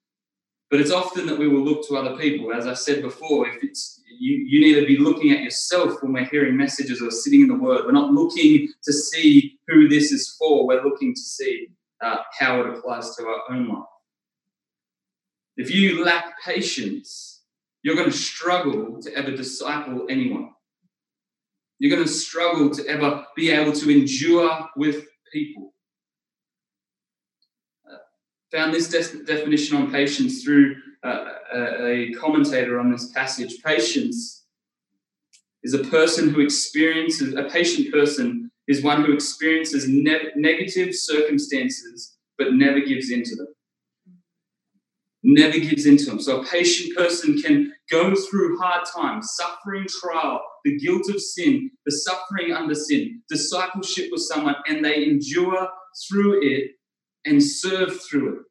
[0.71, 2.53] But it's often that we will look to other people.
[2.53, 6.13] As I said before, if it's you, you need to be looking at yourself when
[6.13, 7.83] we're hearing messages or sitting in the Word.
[7.85, 10.65] We're not looking to see who this is for.
[10.65, 11.67] We're looking to see
[12.01, 13.83] uh, how it applies to our own life.
[15.57, 17.41] If you lack patience,
[17.83, 20.51] you're going to struggle to ever disciple anyone.
[21.79, 25.73] You're going to struggle to ever be able to endure with people.
[27.89, 27.97] Uh,
[28.51, 33.63] found this de- definition on patience through uh, a, commentator on this passage.
[33.63, 34.45] Patience
[35.63, 42.17] is a person who experiences, a patient person is one who experiences ne- negative circumstances
[42.37, 43.47] but never gives in to them.
[45.23, 46.19] Never gives into them.
[46.19, 51.71] So a patient person can go through hard times, suffering trial, the guilt of sin,
[51.85, 55.67] the suffering under sin, discipleship with someone, and they endure
[56.07, 56.71] through it
[57.25, 58.41] and serve through it.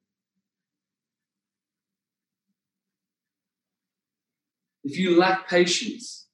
[4.84, 6.28] If you lack patience,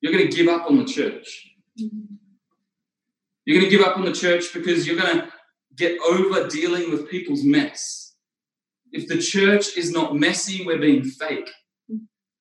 [0.00, 1.46] you're going to give up on the church.
[1.76, 5.28] You're going to give up on the church because you're going to
[5.76, 8.14] get over dealing with people's mess.
[8.92, 11.48] If the church is not messy, we're being fake.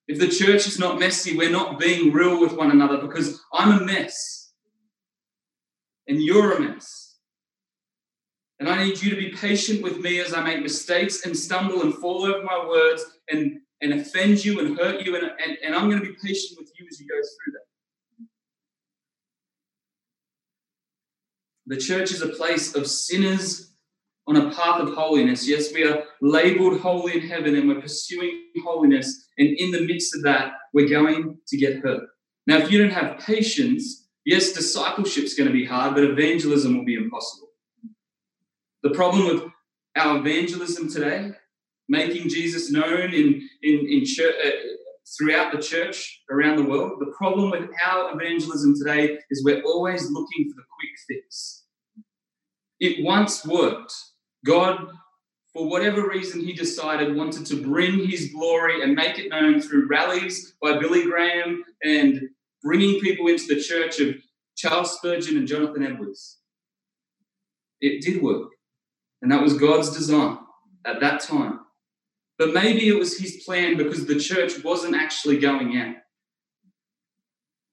[0.10, 3.80] If the church is not messy, we're not being real with one another because I'm
[3.80, 4.52] a mess
[6.08, 7.18] and you're a mess.
[8.60, 11.84] And I need you to be patient with me as I make mistakes and stumble
[11.84, 15.16] and fall over my words and, and offend you and hurt you.
[15.16, 18.26] And, and, and I'm going to be patient with you as you go through that.
[21.68, 23.74] The church is a place of sinners
[24.30, 25.48] on a path of holiness.
[25.48, 29.29] Yes, we are labeled holy in heaven and we're pursuing holiness.
[29.40, 32.04] And in the midst of that, we're going to get hurt.
[32.46, 36.78] Now, if you don't have patience, yes, discipleship is going to be hard, but evangelism
[36.78, 37.48] will be impossible.
[38.84, 39.44] The problem with
[39.96, 41.32] our evangelism today,
[41.88, 44.50] making Jesus known in, in, in church, uh,
[45.18, 50.10] throughout the church around the world, the problem with our evangelism today is we're always
[50.12, 51.64] looking for the quick fix.
[52.80, 53.94] It once worked.
[54.46, 54.88] God,
[55.60, 59.90] for whatever reason, he decided wanted to bring his glory and make it known through
[59.90, 62.22] rallies by Billy Graham and
[62.64, 64.16] bringing people into the church of
[64.56, 66.40] Charles Spurgeon and Jonathan Edwards.
[67.82, 68.52] It did work.
[69.22, 70.38] And that was God's design
[70.86, 71.60] at that time.
[72.38, 75.96] But maybe it was his plan because the church wasn't actually going out.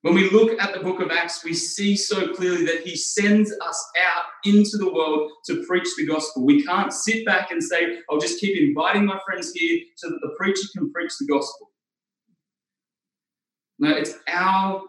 [0.06, 3.50] When we look at the book of Acts, we see so clearly that he sends
[3.50, 6.46] us out into the world to preach the gospel.
[6.46, 10.20] We can't sit back and say, I'll just keep inviting my friends here so that
[10.22, 11.72] the preacher can preach the gospel.
[13.80, 14.80] No, it's our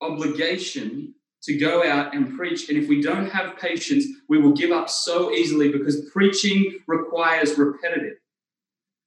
[0.00, 2.68] obligation to go out and preach.
[2.68, 7.56] And if we don't have patience, we will give up so easily because preaching requires
[7.56, 8.16] repetitive,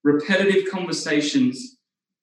[0.05, 1.75] repetitive conversations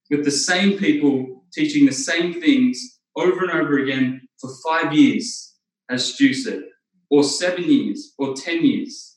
[0.09, 5.55] with the same people teaching the same things over and over again for five years,
[5.91, 6.63] as Stu said,
[7.11, 9.17] or seven years, or 10 years.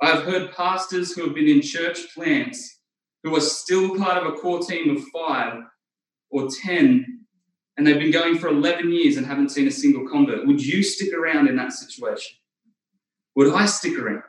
[0.00, 2.80] I've heard pastors who have been in church plants
[3.22, 5.62] who are still part of a core team of five
[6.30, 7.04] or 10,
[7.76, 10.46] and they've been going for 11 years and haven't seen a single convert.
[10.46, 12.36] Would you stick around in that situation?
[13.36, 14.22] Would I stick around?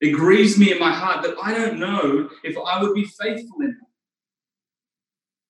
[0.00, 3.60] It grieves me in my heart that I don't know if I would be faithful
[3.60, 3.86] in that.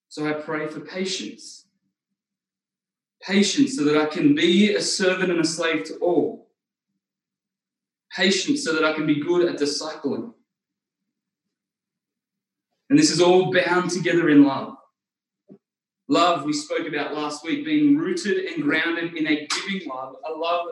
[0.09, 1.67] So I pray for patience
[3.23, 6.49] Patience so that I can be a servant and a slave to all.
[8.15, 10.33] Patience so that I can be good at discipling.
[12.89, 14.75] And this is all bound together in love.
[16.09, 20.33] Love, we spoke about last week, being rooted and grounded in a giving love, a
[20.33, 20.67] love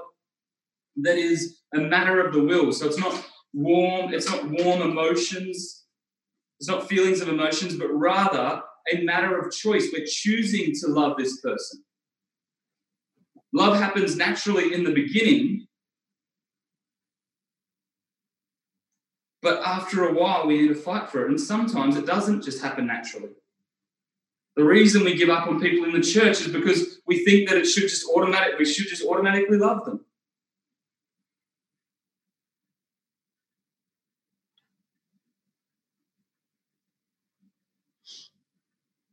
[0.96, 2.72] that is a matter of the will.
[2.72, 5.84] So it's not warm, it's not warm emotions,
[6.58, 9.90] it's not feelings of emotions, but rather a matter of choice.
[9.92, 11.84] We're choosing to love this person.
[13.58, 15.66] Love happens naturally in the beginning,
[19.42, 21.28] but after a while, we need to fight for it.
[21.28, 23.30] And sometimes it doesn't just happen naturally.
[24.54, 27.58] The reason we give up on people in the church is because we think that
[27.58, 30.04] it should just automatic, we should just automatically love them.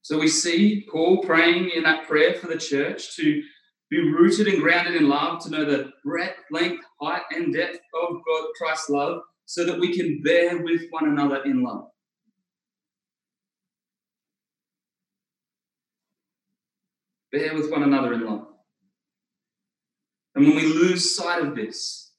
[0.03, 3.41] So we see Paul praying in that prayer for the church to
[3.89, 8.15] be rooted and grounded in love, to know the breadth, length, height, and depth of
[8.25, 11.85] God, Christ's love, so that we can bear with one another in love.
[17.31, 18.47] Bear with one another in love.
[20.33, 22.11] And when we lose sight of this,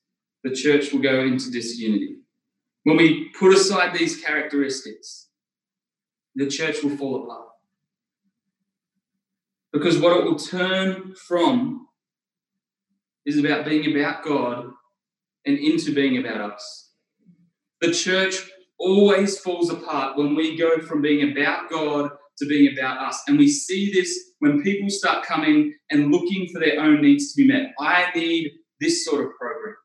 [0.44, 2.16] the church will go into disunity.
[2.84, 5.28] When we put aside these characteristics,
[6.36, 7.45] the church will fall apart.
[9.77, 11.87] Because what it will turn from
[13.27, 14.70] is about being about God
[15.45, 16.93] and into being about us.
[17.83, 18.37] The church
[18.79, 23.22] always falls apart when we go from being about God to being about us.
[23.29, 27.43] And we see this when people start coming and looking for their own needs to
[27.43, 27.72] be met.
[27.79, 29.77] I need this sort of program.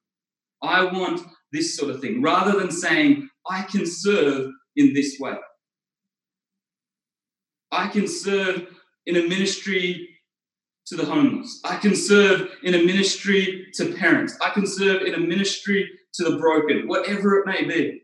[0.61, 1.21] I want
[1.51, 5.35] this sort of thing, rather than saying, I can serve in this way.
[7.73, 8.67] I can serve
[9.05, 10.07] in a ministry
[10.87, 11.59] to the homeless.
[11.63, 14.37] I can serve in a ministry to parents.
[14.41, 18.01] I can serve in a ministry to the broken, whatever it may be.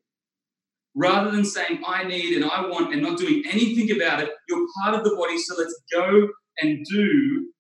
[0.95, 4.65] Rather than saying, I need and I want and not doing anything about it, you're
[4.81, 6.29] part of the body, so let's go
[6.61, 7.51] and do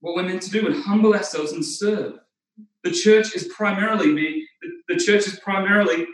[0.00, 2.14] what we're meant to do and humble ourselves and serve.
[2.84, 4.42] The church is primarily the,
[4.88, 6.06] the church is primarily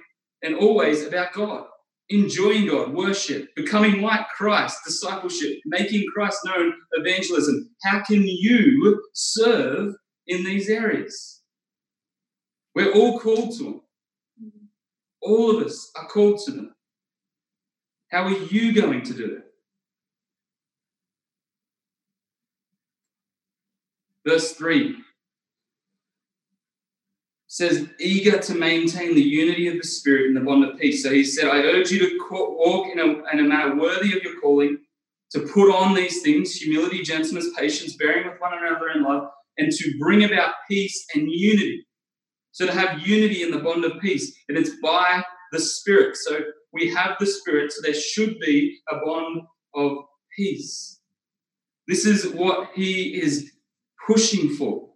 [0.42, 1.66] and always about God
[2.08, 7.70] enjoying God, worship, becoming like Christ, discipleship, making Christ known, evangelism.
[7.82, 9.94] How can you serve
[10.26, 11.42] in these areas?
[12.74, 13.80] We're all called to them.
[15.20, 16.74] All of us are called to them.
[18.10, 19.42] How are you going to do it?
[24.26, 24.96] Verse 3
[27.56, 31.02] says, eager to maintain the unity of the Spirit in the bond of peace.
[31.02, 34.22] So he said, I urge you to walk in a, in a manner worthy of
[34.22, 34.76] your calling,
[35.30, 39.72] to put on these things humility, gentleness, patience, bearing with one another in love, and
[39.72, 41.86] to bring about peace and unity.
[42.52, 46.18] So to have unity in the bond of peace, and it's by the Spirit.
[46.18, 46.40] So
[46.74, 49.40] we have the Spirit, so there should be a bond
[49.74, 49.96] of
[50.36, 51.00] peace.
[51.88, 53.50] This is what he is
[54.06, 54.90] pushing for.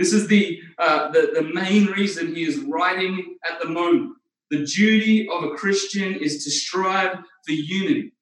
[0.00, 4.12] This is the, uh, the, the main reason he is writing at the moment.
[4.50, 8.14] The duty of a Christian is to strive for unity.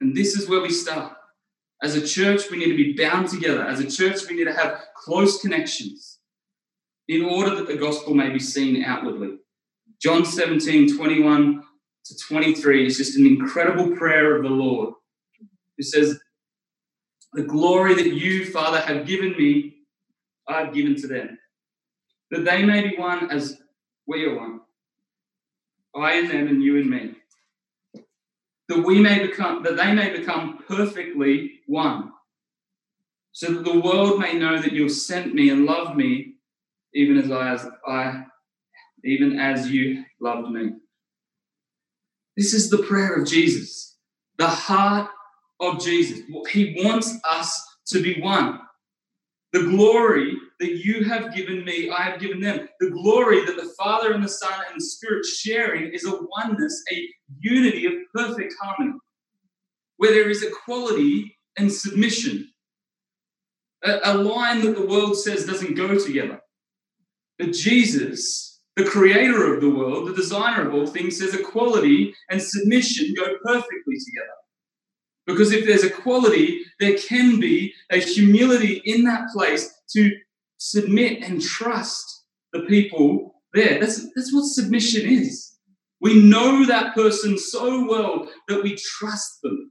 [0.00, 1.14] And this is where we start.
[1.82, 3.64] As a church, we need to be bound together.
[3.64, 6.20] As a church, we need to have close connections
[7.08, 9.38] in order that the gospel may be seen outwardly.
[10.00, 11.60] John 17, 21
[12.04, 14.94] to 23 is just an incredible prayer of the Lord
[15.76, 16.20] who says,
[17.32, 19.76] the glory that you, Father, have given me,
[20.48, 21.38] I have given to them,
[22.30, 23.60] that they may be one as
[24.06, 24.60] we are one.
[25.94, 27.14] I and them, and you and me.
[28.68, 32.12] That we may become, that they may become perfectly one,
[33.32, 36.34] so that the world may know that you have sent me and loved me,
[36.94, 38.24] even as I, as I,
[39.04, 40.72] even as you loved me.
[42.36, 43.96] This is the prayer of Jesus,
[44.36, 45.10] the heart
[45.60, 46.20] of Jesus.
[46.50, 48.60] He wants us to be one.
[49.52, 52.68] The glory that you have given me, I have given them.
[52.78, 56.84] The glory that the Father and the Son and the Spirit sharing is a oneness,
[56.92, 57.08] a
[57.40, 58.96] unity of perfect harmony,
[59.96, 62.48] where there is equality and submission.
[63.82, 66.40] A, line that the world says doesn't go together.
[67.38, 72.42] But Jesus, the creator of the world, the designer of all things, says equality and
[72.42, 74.36] submission go perfectly together.
[75.30, 80.10] Because if there's equality, there can be a humility in that place to
[80.58, 83.80] submit and trust the people there.
[83.80, 85.50] That's, that's what submission is.
[86.00, 89.70] We know that person so well that we trust them.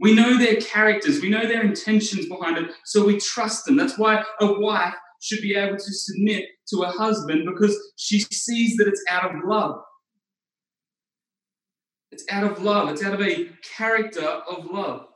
[0.00, 3.76] We know their characters, we know their intentions behind it, so we trust them.
[3.76, 8.76] That's why a wife should be able to submit to a husband because she sees
[8.76, 9.78] that it's out of love.
[12.12, 15.06] It's out of love, it's out of a character of love.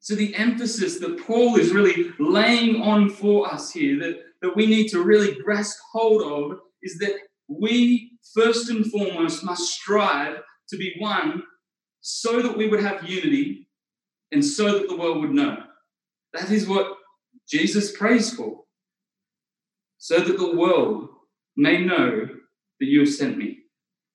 [0.00, 4.66] So, the emphasis that Paul is really laying on for us here, that, that we
[4.66, 7.14] need to really grasp hold of, is that
[7.48, 11.42] we first and foremost must strive to be one
[12.00, 13.68] so that we would have unity
[14.32, 15.58] and so that the world would know.
[16.32, 16.96] That is what
[17.48, 18.62] Jesus prays for.
[19.98, 21.10] So that the world
[21.56, 22.28] may know
[22.80, 23.58] that you have sent me.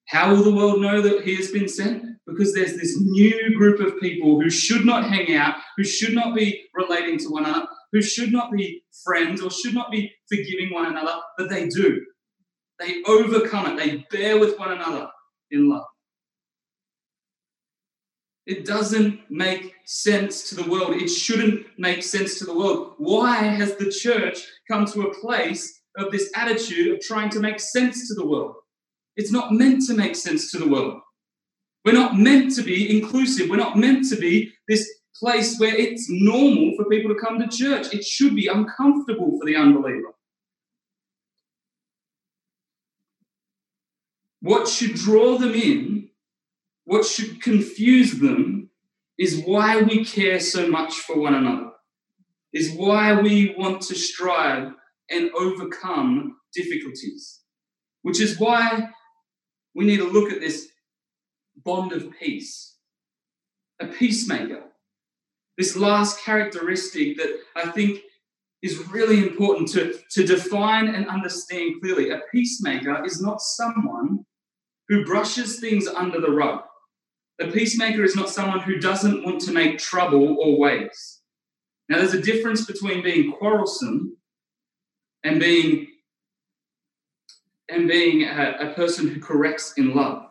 [0.08, 2.04] How will the world know that he has been sent?
[2.26, 6.36] Because there's this new group of people who should not hang out, who should not
[6.36, 10.74] be relating to one another, who should not be friends or should not be forgiving
[10.74, 12.02] one another, but they do.
[12.80, 15.10] They overcome it, they bear with one another
[15.52, 15.86] in love.
[18.46, 20.96] It doesn't make sense to the world.
[20.96, 22.94] It shouldn't make sense to the world.
[22.98, 27.60] Why has the church come to a place of this attitude of trying to make
[27.60, 28.56] sense to the world.
[29.16, 31.02] It's not meant to make sense to the world.
[31.84, 33.50] We're not meant to be inclusive.
[33.50, 37.48] We're not meant to be this place where it's normal for people to come to
[37.48, 37.94] church.
[37.94, 40.14] It should be uncomfortable for the unbeliever.
[44.42, 46.10] What should draw them in,
[46.86, 48.70] what should confuse them,
[49.18, 51.72] is why we care so much for one another,
[52.54, 54.74] is why we want to strive
[55.10, 57.42] and overcome difficulties.
[58.02, 58.90] Which is why
[59.76, 60.70] we need to look at this
[61.64, 62.76] bond of peace.
[63.80, 64.64] A peacemaker.
[65.58, 68.00] This last characteristic that I think
[68.62, 72.10] is really important to, to define and understand clearly.
[72.10, 74.26] A peacemaker is not someone
[74.88, 76.62] who brushes things under the rug.
[77.40, 81.22] A peacemaker is not someone who doesn't want to make trouble or waves.
[81.88, 84.17] Now, there's a difference between being quarrelsome
[85.28, 85.88] and being
[87.70, 90.24] and being a, a person who corrects in love.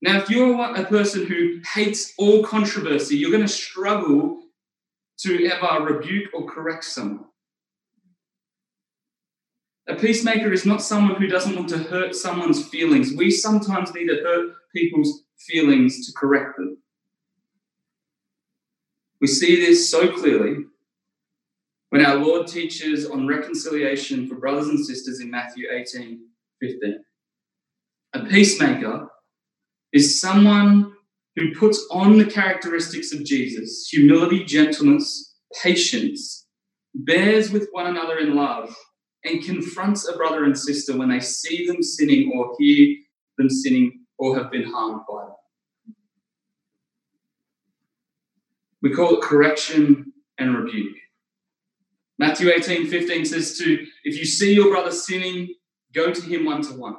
[0.00, 4.40] Now, if you're a person who hates all controversy, you're going to struggle
[5.18, 7.26] to ever rebuke or correct someone.
[9.86, 13.12] A peacemaker is not someone who doesn't want to hurt someone's feelings.
[13.14, 16.78] We sometimes need to hurt people's feelings to correct them.
[19.20, 20.64] We see this so clearly
[21.94, 26.26] when our Lord teaches on reconciliation for brothers and sisters in Matthew 18
[26.60, 27.04] 15.
[28.14, 29.06] A peacemaker
[29.92, 30.92] is someone
[31.36, 36.48] who puts on the characteristics of Jesus humility, gentleness, patience,
[36.96, 38.74] bears with one another in love,
[39.24, 42.96] and confronts a brother and sister when they see them sinning or hear
[43.38, 45.94] them sinning or have been harmed by them.
[48.82, 50.96] We call it correction and rebuke.
[52.18, 55.54] Matthew 18 15 says to, if you see your brother sinning,
[55.94, 56.96] go to him one to one.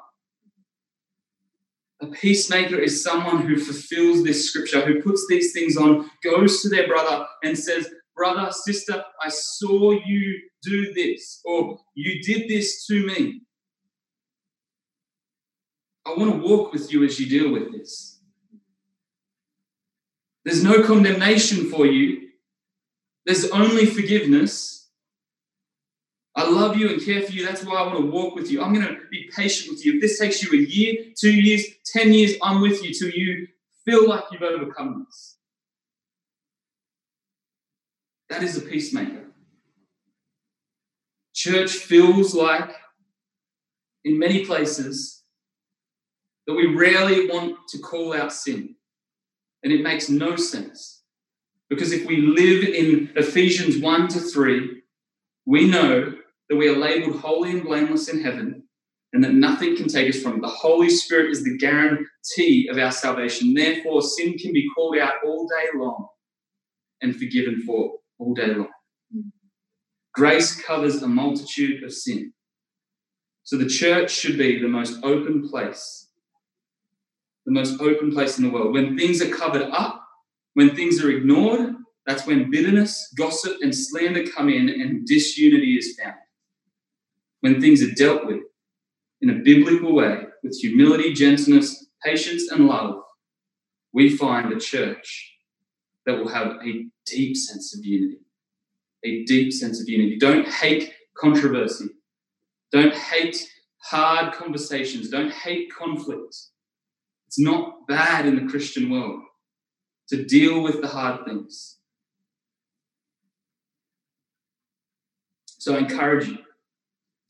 [2.01, 6.69] A peacemaker is someone who fulfills this scripture, who puts these things on, goes to
[6.69, 12.85] their brother and says, Brother, sister, I saw you do this, or you did this
[12.87, 13.41] to me.
[16.05, 18.19] I want to walk with you as you deal with this.
[20.45, 22.29] There's no condemnation for you,
[23.25, 24.84] there's only forgiveness.
[26.37, 27.45] I love you and care for you.
[27.45, 28.61] That's why I want to walk with you.
[28.61, 29.95] I'm going to be patient with you.
[29.95, 33.47] If this takes you a year, two years, 10 years, I'm with you till you
[33.85, 35.37] feel like you've overcome this.
[38.29, 39.27] That is a peacemaker.
[41.33, 42.71] Church feels like,
[44.03, 45.23] in many places,
[46.47, 48.75] that we rarely want to call out sin.
[49.63, 51.03] And it makes no sense.
[51.69, 54.81] Because if we live in Ephesians 1 to 3,
[55.45, 56.14] we know
[56.49, 58.63] that we are labeled holy and blameless in heaven,
[59.13, 60.41] and that nothing can take us from it.
[60.41, 63.53] The Holy Spirit is the guarantee of our salvation.
[63.53, 66.07] Therefore, sin can be called out all day long
[67.01, 68.67] and forgiven for all day long.
[70.13, 72.33] Grace covers a multitude of sin.
[73.43, 76.09] So the church should be the most open place,
[77.45, 78.73] the most open place in the world.
[78.73, 80.01] When things are covered up,
[80.53, 81.75] when things are ignored,
[82.05, 86.15] that's when bitterness, gossip, and slander come in and disunity is found
[87.45, 88.41] when things are dealt with
[89.21, 92.95] in a biblical way with humility, gentleness, patience, and love,
[93.93, 95.37] we find a church
[96.07, 98.17] that will have a deep sense of unity.
[99.03, 100.17] A deep sense of unity.
[100.17, 101.85] Don't hate controversy.
[102.71, 103.37] Don't hate
[103.77, 105.11] hard conversations.
[105.11, 106.35] Don't hate conflict.
[107.27, 109.21] It's not bad in the Christian world
[110.09, 111.77] to deal with the hard things.
[115.59, 116.39] So I encourage you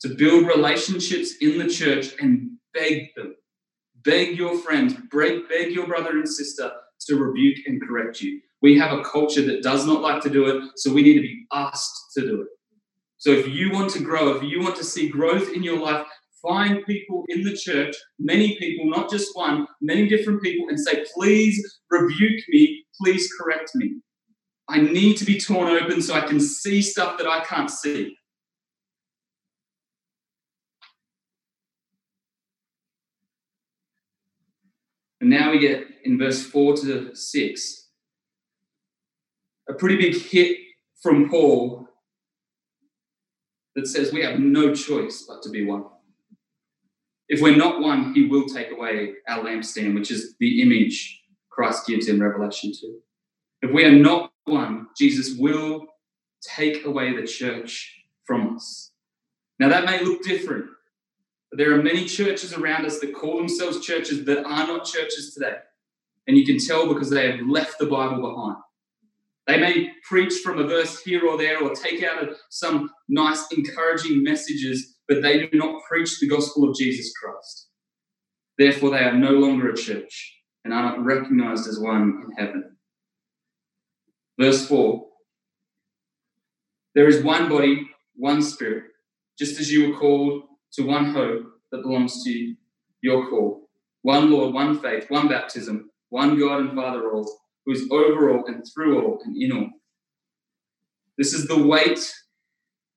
[0.06, 3.34] to build relationships in the church and beg them.
[4.04, 8.40] Beg your friends, beg, beg your brother and sister to rebuke and correct you.
[8.62, 11.22] We have a culture that does not like to do it, so we need to
[11.22, 12.48] be asked to do it.
[13.18, 16.06] So if you want to grow, if you want to see growth in your life,
[16.40, 21.04] find people in the church, many people, not just one, many different people, and say,
[21.14, 23.96] please rebuke me, please correct me.
[24.68, 28.16] I need to be torn open so I can see stuff that I can't see.
[35.26, 37.88] And now we get in verse 4 to 6
[39.68, 40.56] a pretty big hit
[41.02, 41.88] from Paul
[43.74, 45.86] that says we have no choice but to be one.
[47.28, 51.20] If we're not one, he will take away our lampstand, which is the image
[51.50, 52.98] Christ gives in Revelation 2.
[53.62, 55.86] If we are not one, Jesus will
[56.40, 57.92] take away the church
[58.24, 58.92] from us.
[59.58, 60.66] Now, that may look different
[61.56, 65.56] there are many churches around us that call themselves churches that are not churches today.
[66.26, 68.56] And you can tell because they have left the Bible behind.
[69.46, 74.24] They may preach from a verse here or there or take out some nice, encouraging
[74.24, 77.68] messages, but they do not preach the gospel of Jesus Christ.
[78.58, 80.34] Therefore, they are no longer a church
[80.64, 82.76] and are not recognized as one in heaven.
[84.38, 85.06] Verse 4
[86.94, 88.84] There is one body one Spirit,
[89.38, 90.42] just as you were called
[90.74, 92.54] to one hope that belongs to
[93.02, 93.68] your call.
[94.02, 97.28] One Lord, one faith, one baptism, one God and Father all,
[97.64, 99.70] who is over all and through all and in all.
[101.18, 102.12] This is the weight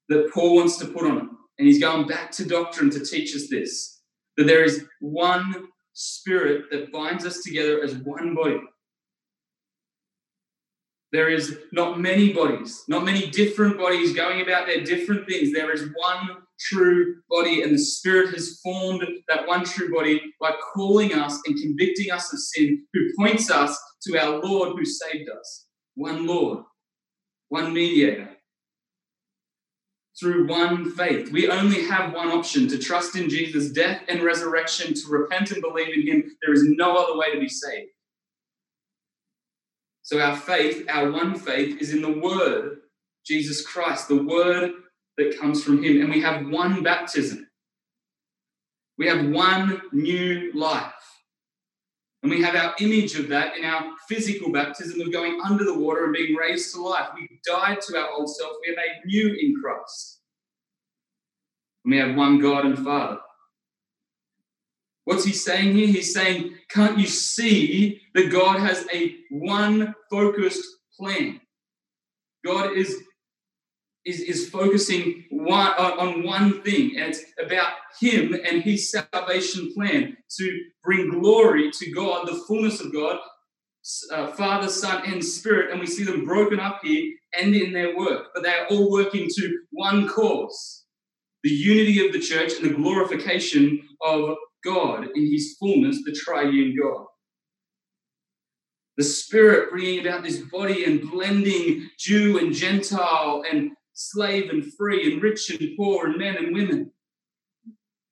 [0.10, 1.24] that Paul wants to put on it.
[1.58, 4.02] And he's going back to doctrine to teach us this
[4.38, 8.58] that there is one spirit that binds us together as one body.
[11.12, 15.52] There is not many bodies, not many different bodies going about their different things.
[15.52, 20.54] There is one true body, and the Spirit has formed that one true body by
[20.74, 25.30] calling us and convicting us of sin, who points us to our Lord who saved
[25.30, 25.66] us.
[25.96, 26.64] One Lord,
[27.48, 28.30] one mediator,
[30.20, 31.32] through one faith.
[31.32, 35.62] We only have one option to trust in Jesus' death and resurrection, to repent and
[35.62, 36.32] believe in Him.
[36.44, 37.90] There is no other way to be saved.
[40.10, 42.80] So, our faith, our one faith, is in the Word,
[43.28, 44.72] Jesus Christ, the Word
[45.20, 46.02] that comes from Him.
[46.02, 47.48] And we have one baptism.
[48.98, 50.94] We have one new life.
[52.24, 55.78] And we have our image of that in our physical baptism of going under the
[55.78, 57.10] water and being raised to life.
[57.14, 58.54] We died to our old self.
[58.66, 60.22] We are made new in Christ.
[61.86, 63.20] And we have one God and Father.
[65.10, 65.88] What's he saying here?
[65.88, 70.64] He's saying, can't you see that God has a one focused
[71.00, 71.42] plan?
[72.46, 72.96] God is
[74.06, 80.16] is, is focusing one, on one thing, and it's about Him and His salvation plan
[80.38, 83.18] to bring glory to God, the fullness of God,
[84.12, 85.72] uh, Father, Son, and Spirit.
[85.72, 88.92] And we see them broken up here and in their work, but they are all
[88.92, 90.86] working to one cause
[91.42, 96.76] the unity of the church and the glorification of God in His fullness, the triune
[96.80, 97.06] God
[99.00, 105.14] the Spirit bringing about this body and blending Jew and Gentile and slave and free,
[105.14, 106.92] and rich and poor, and men and women.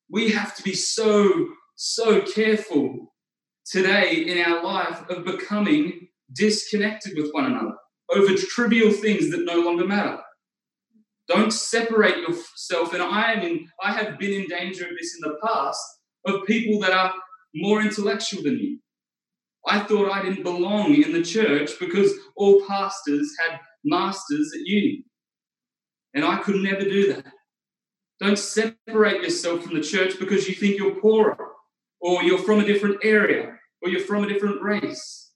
[0.09, 3.13] We have to be so, so careful
[3.65, 7.75] today in our life of becoming disconnected with one another
[8.09, 10.19] over trivial things that no longer matter.
[11.27, 12.93] Don't separate yourself.
[12.93, 15.83] And I am in, I have been in danger of this in the past
[16.25, 17.13] of people that are
[17.55, 18.79] more intellectual than you.
[19.67, 25.03] I thought I didn't belong in the church because all pastors had masters at uni.
[26.13, 27.25] And I could never do that.
[28.19, 31.37] Don't separate yourself from the church because you think you're poorer
[31.99, 35.26] or you're from a different area or you're from a different race.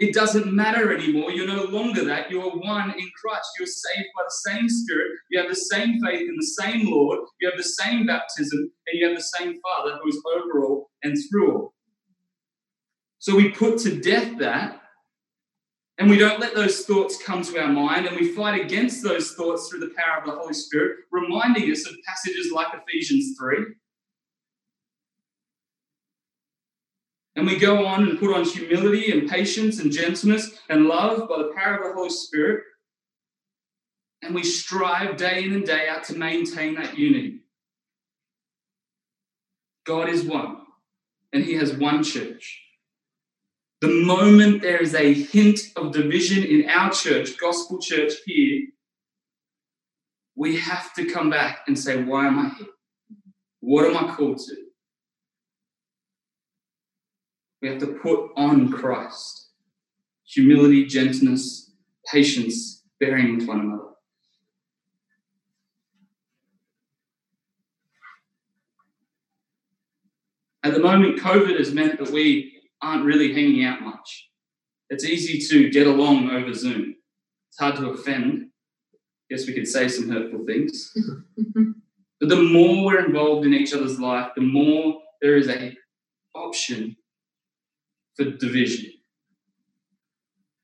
[0.00, 1.30] It doesn't matter anymore.
[1.30, 2.30] You're no longer that.
[2.30, 3.50] You're one in Christ.
[3.58, 5.12] You're saved by the same Spirit.
[5.30, 7.20] You have the same faith in the same Lord.
[7.38, 10.90] You have the same baptism and you have the same Father who is over all
[11.02, 11.74] and through all.
[13.18, 14.80] So we put to death that
[16.00, 19.32] and we don't let those thoughts come to our mind, and we fight against those
[19.32, 23.58] thoughts through the power of the Holy Spirit, reminding us of passages like Ephesians 3.
[27.40, 31.38] And we go on and put on humility and patience and gentleness and love by
[31.38, 32.64] the power of the Holy Spirit.
[34.20, 37.40] And we strive day in and day out to maintain that unity.
[39.86, 40.58] God is one,
[41.32, 42.60] and He has one church.
[43.80, 48.66] The moment there is a hint of division in our church, gospel church here,
[50.36, 52.68] we have to come back and say, Why am I here?
[53.60, 54.69] What am I called to?
[57.62, 59.40] We have to put on Christ
[60.26, 61.72] humility, gentleness,
[62.10, 63.82] patience, bearing with one another.
[70.62, 74.28] At the moment, COVID has meant that we aren't really hanging out much.
[74.88, 76.94] It's easy to get along over Zoom.
[77.48, 78.50] It's hard to offend.
[79.30, 80.92] Guess we could say some hurtful things.
[82.20, 85.74] but the more we're involved in each other's life, the more there is a
[86.34, 86.96] option
[88.20, 88.90] for division.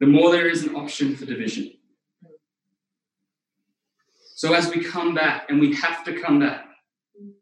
[0.01, 1.73] The more there is an option for division.
[4.35, 6.67] So as we come back, and we have to come back,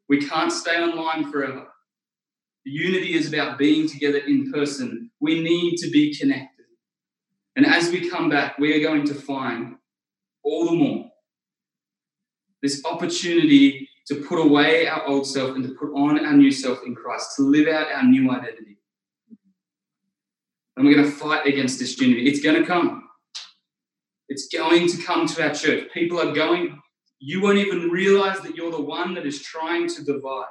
[0.09, 1.67] we can't stay online forever.
[2.65, 5.11] Unity is about being together in person.
[5.21, 6.67] We need to be connected.
[7.57, 9.75] And as we come back, we are going to find
[10.45, 11.11] all the more
[12.63, 16.79] this opportunity to put away our old self and to put on our new self
[16.87, 18.79] in Christ, to live out our new identity.
[20.77, 22.29] And we're going to fight against this unity.
[22.29, 23.09] It's going to come.
[24.29, 25.89] It's going to come to our church.
[25.93, 26.81] People are going,
[27.21, 30.47] you won't even realize that you're the one that is trying to divide,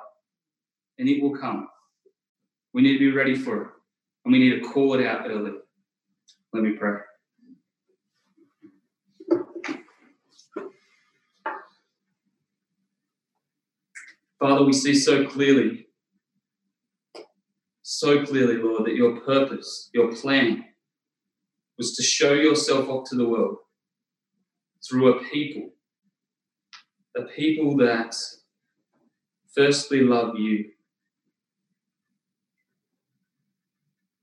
[0.98, 1.68] and it will come.
[2.74, 3.68] We need to be ready for it.
[4.26, 5.52] And we need to call it out early.
[6.54, 7.00] Let me pray.
[14.40, 15.88] Father, we see so clearly,
[18.04, 20.66] so clearly, Lord, that your purpose, your plan,
[21.78, 23.56] was to show yourself off to the world
[24.86, 25.70] through a people,
[27.16, 28.14] a people that
[29.56, 30.66] firstly love you.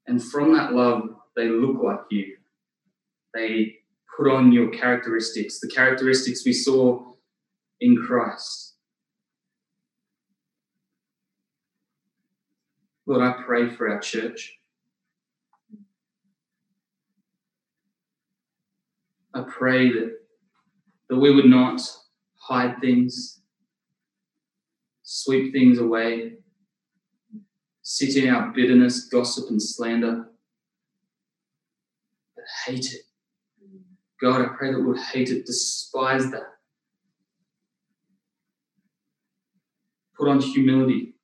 [0.07, 2.37] And from that love, they look like you.
[3.33, 3.77] They
[4.15, 7.15] put on your characteristics, the characteristics we saw
[7.81, 8.70] in Christ.
[13.11, 14.57] Lord, I pray for our church.
[19.35, 20.13] I pray that,
[21.09, 21.81] that we would not
[22.37, 23.41] hide things,
[25.03, 26.35] sweep things away,
[27.83, 30.27] sit in our bitterness, gossip, and slander,
[32.37, 33.03] but hate it.
[34.21, 36.47] God, I pray that we would hate it, despise that.
[40.17, 41.15] Put on humility,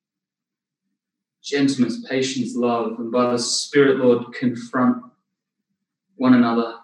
[1.46, 5.02] gentleness, patience, love, and by the Spirit, Lord, confront
[6.16, 6.74] one another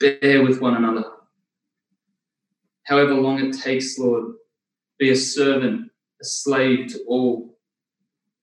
[0.00, 1.04] bear with one another.
[2.84, 4.34] However long it takes, Lord,
[4.98, 5.90] be a servant,
[6.20, 7.58] a slave to all,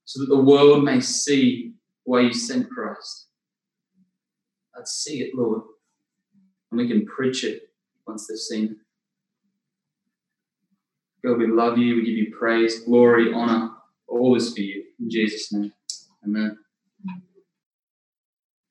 [0.06, 1.74] so that the world may see
[2.04, 3.28] why you sent Christ.
[4.76, 5.62] Let's see it, Lord,
[6.72, 7.70] and we can preach it
[8.06, 8.78] once they've seen it.
[11.26, 13.72] God, we love you, we give you praise, glory, honor,
[14.08, 14.84] all is for you.
[15.00, 15.74] In Jesus' name,
[16.26, 16.58] amen.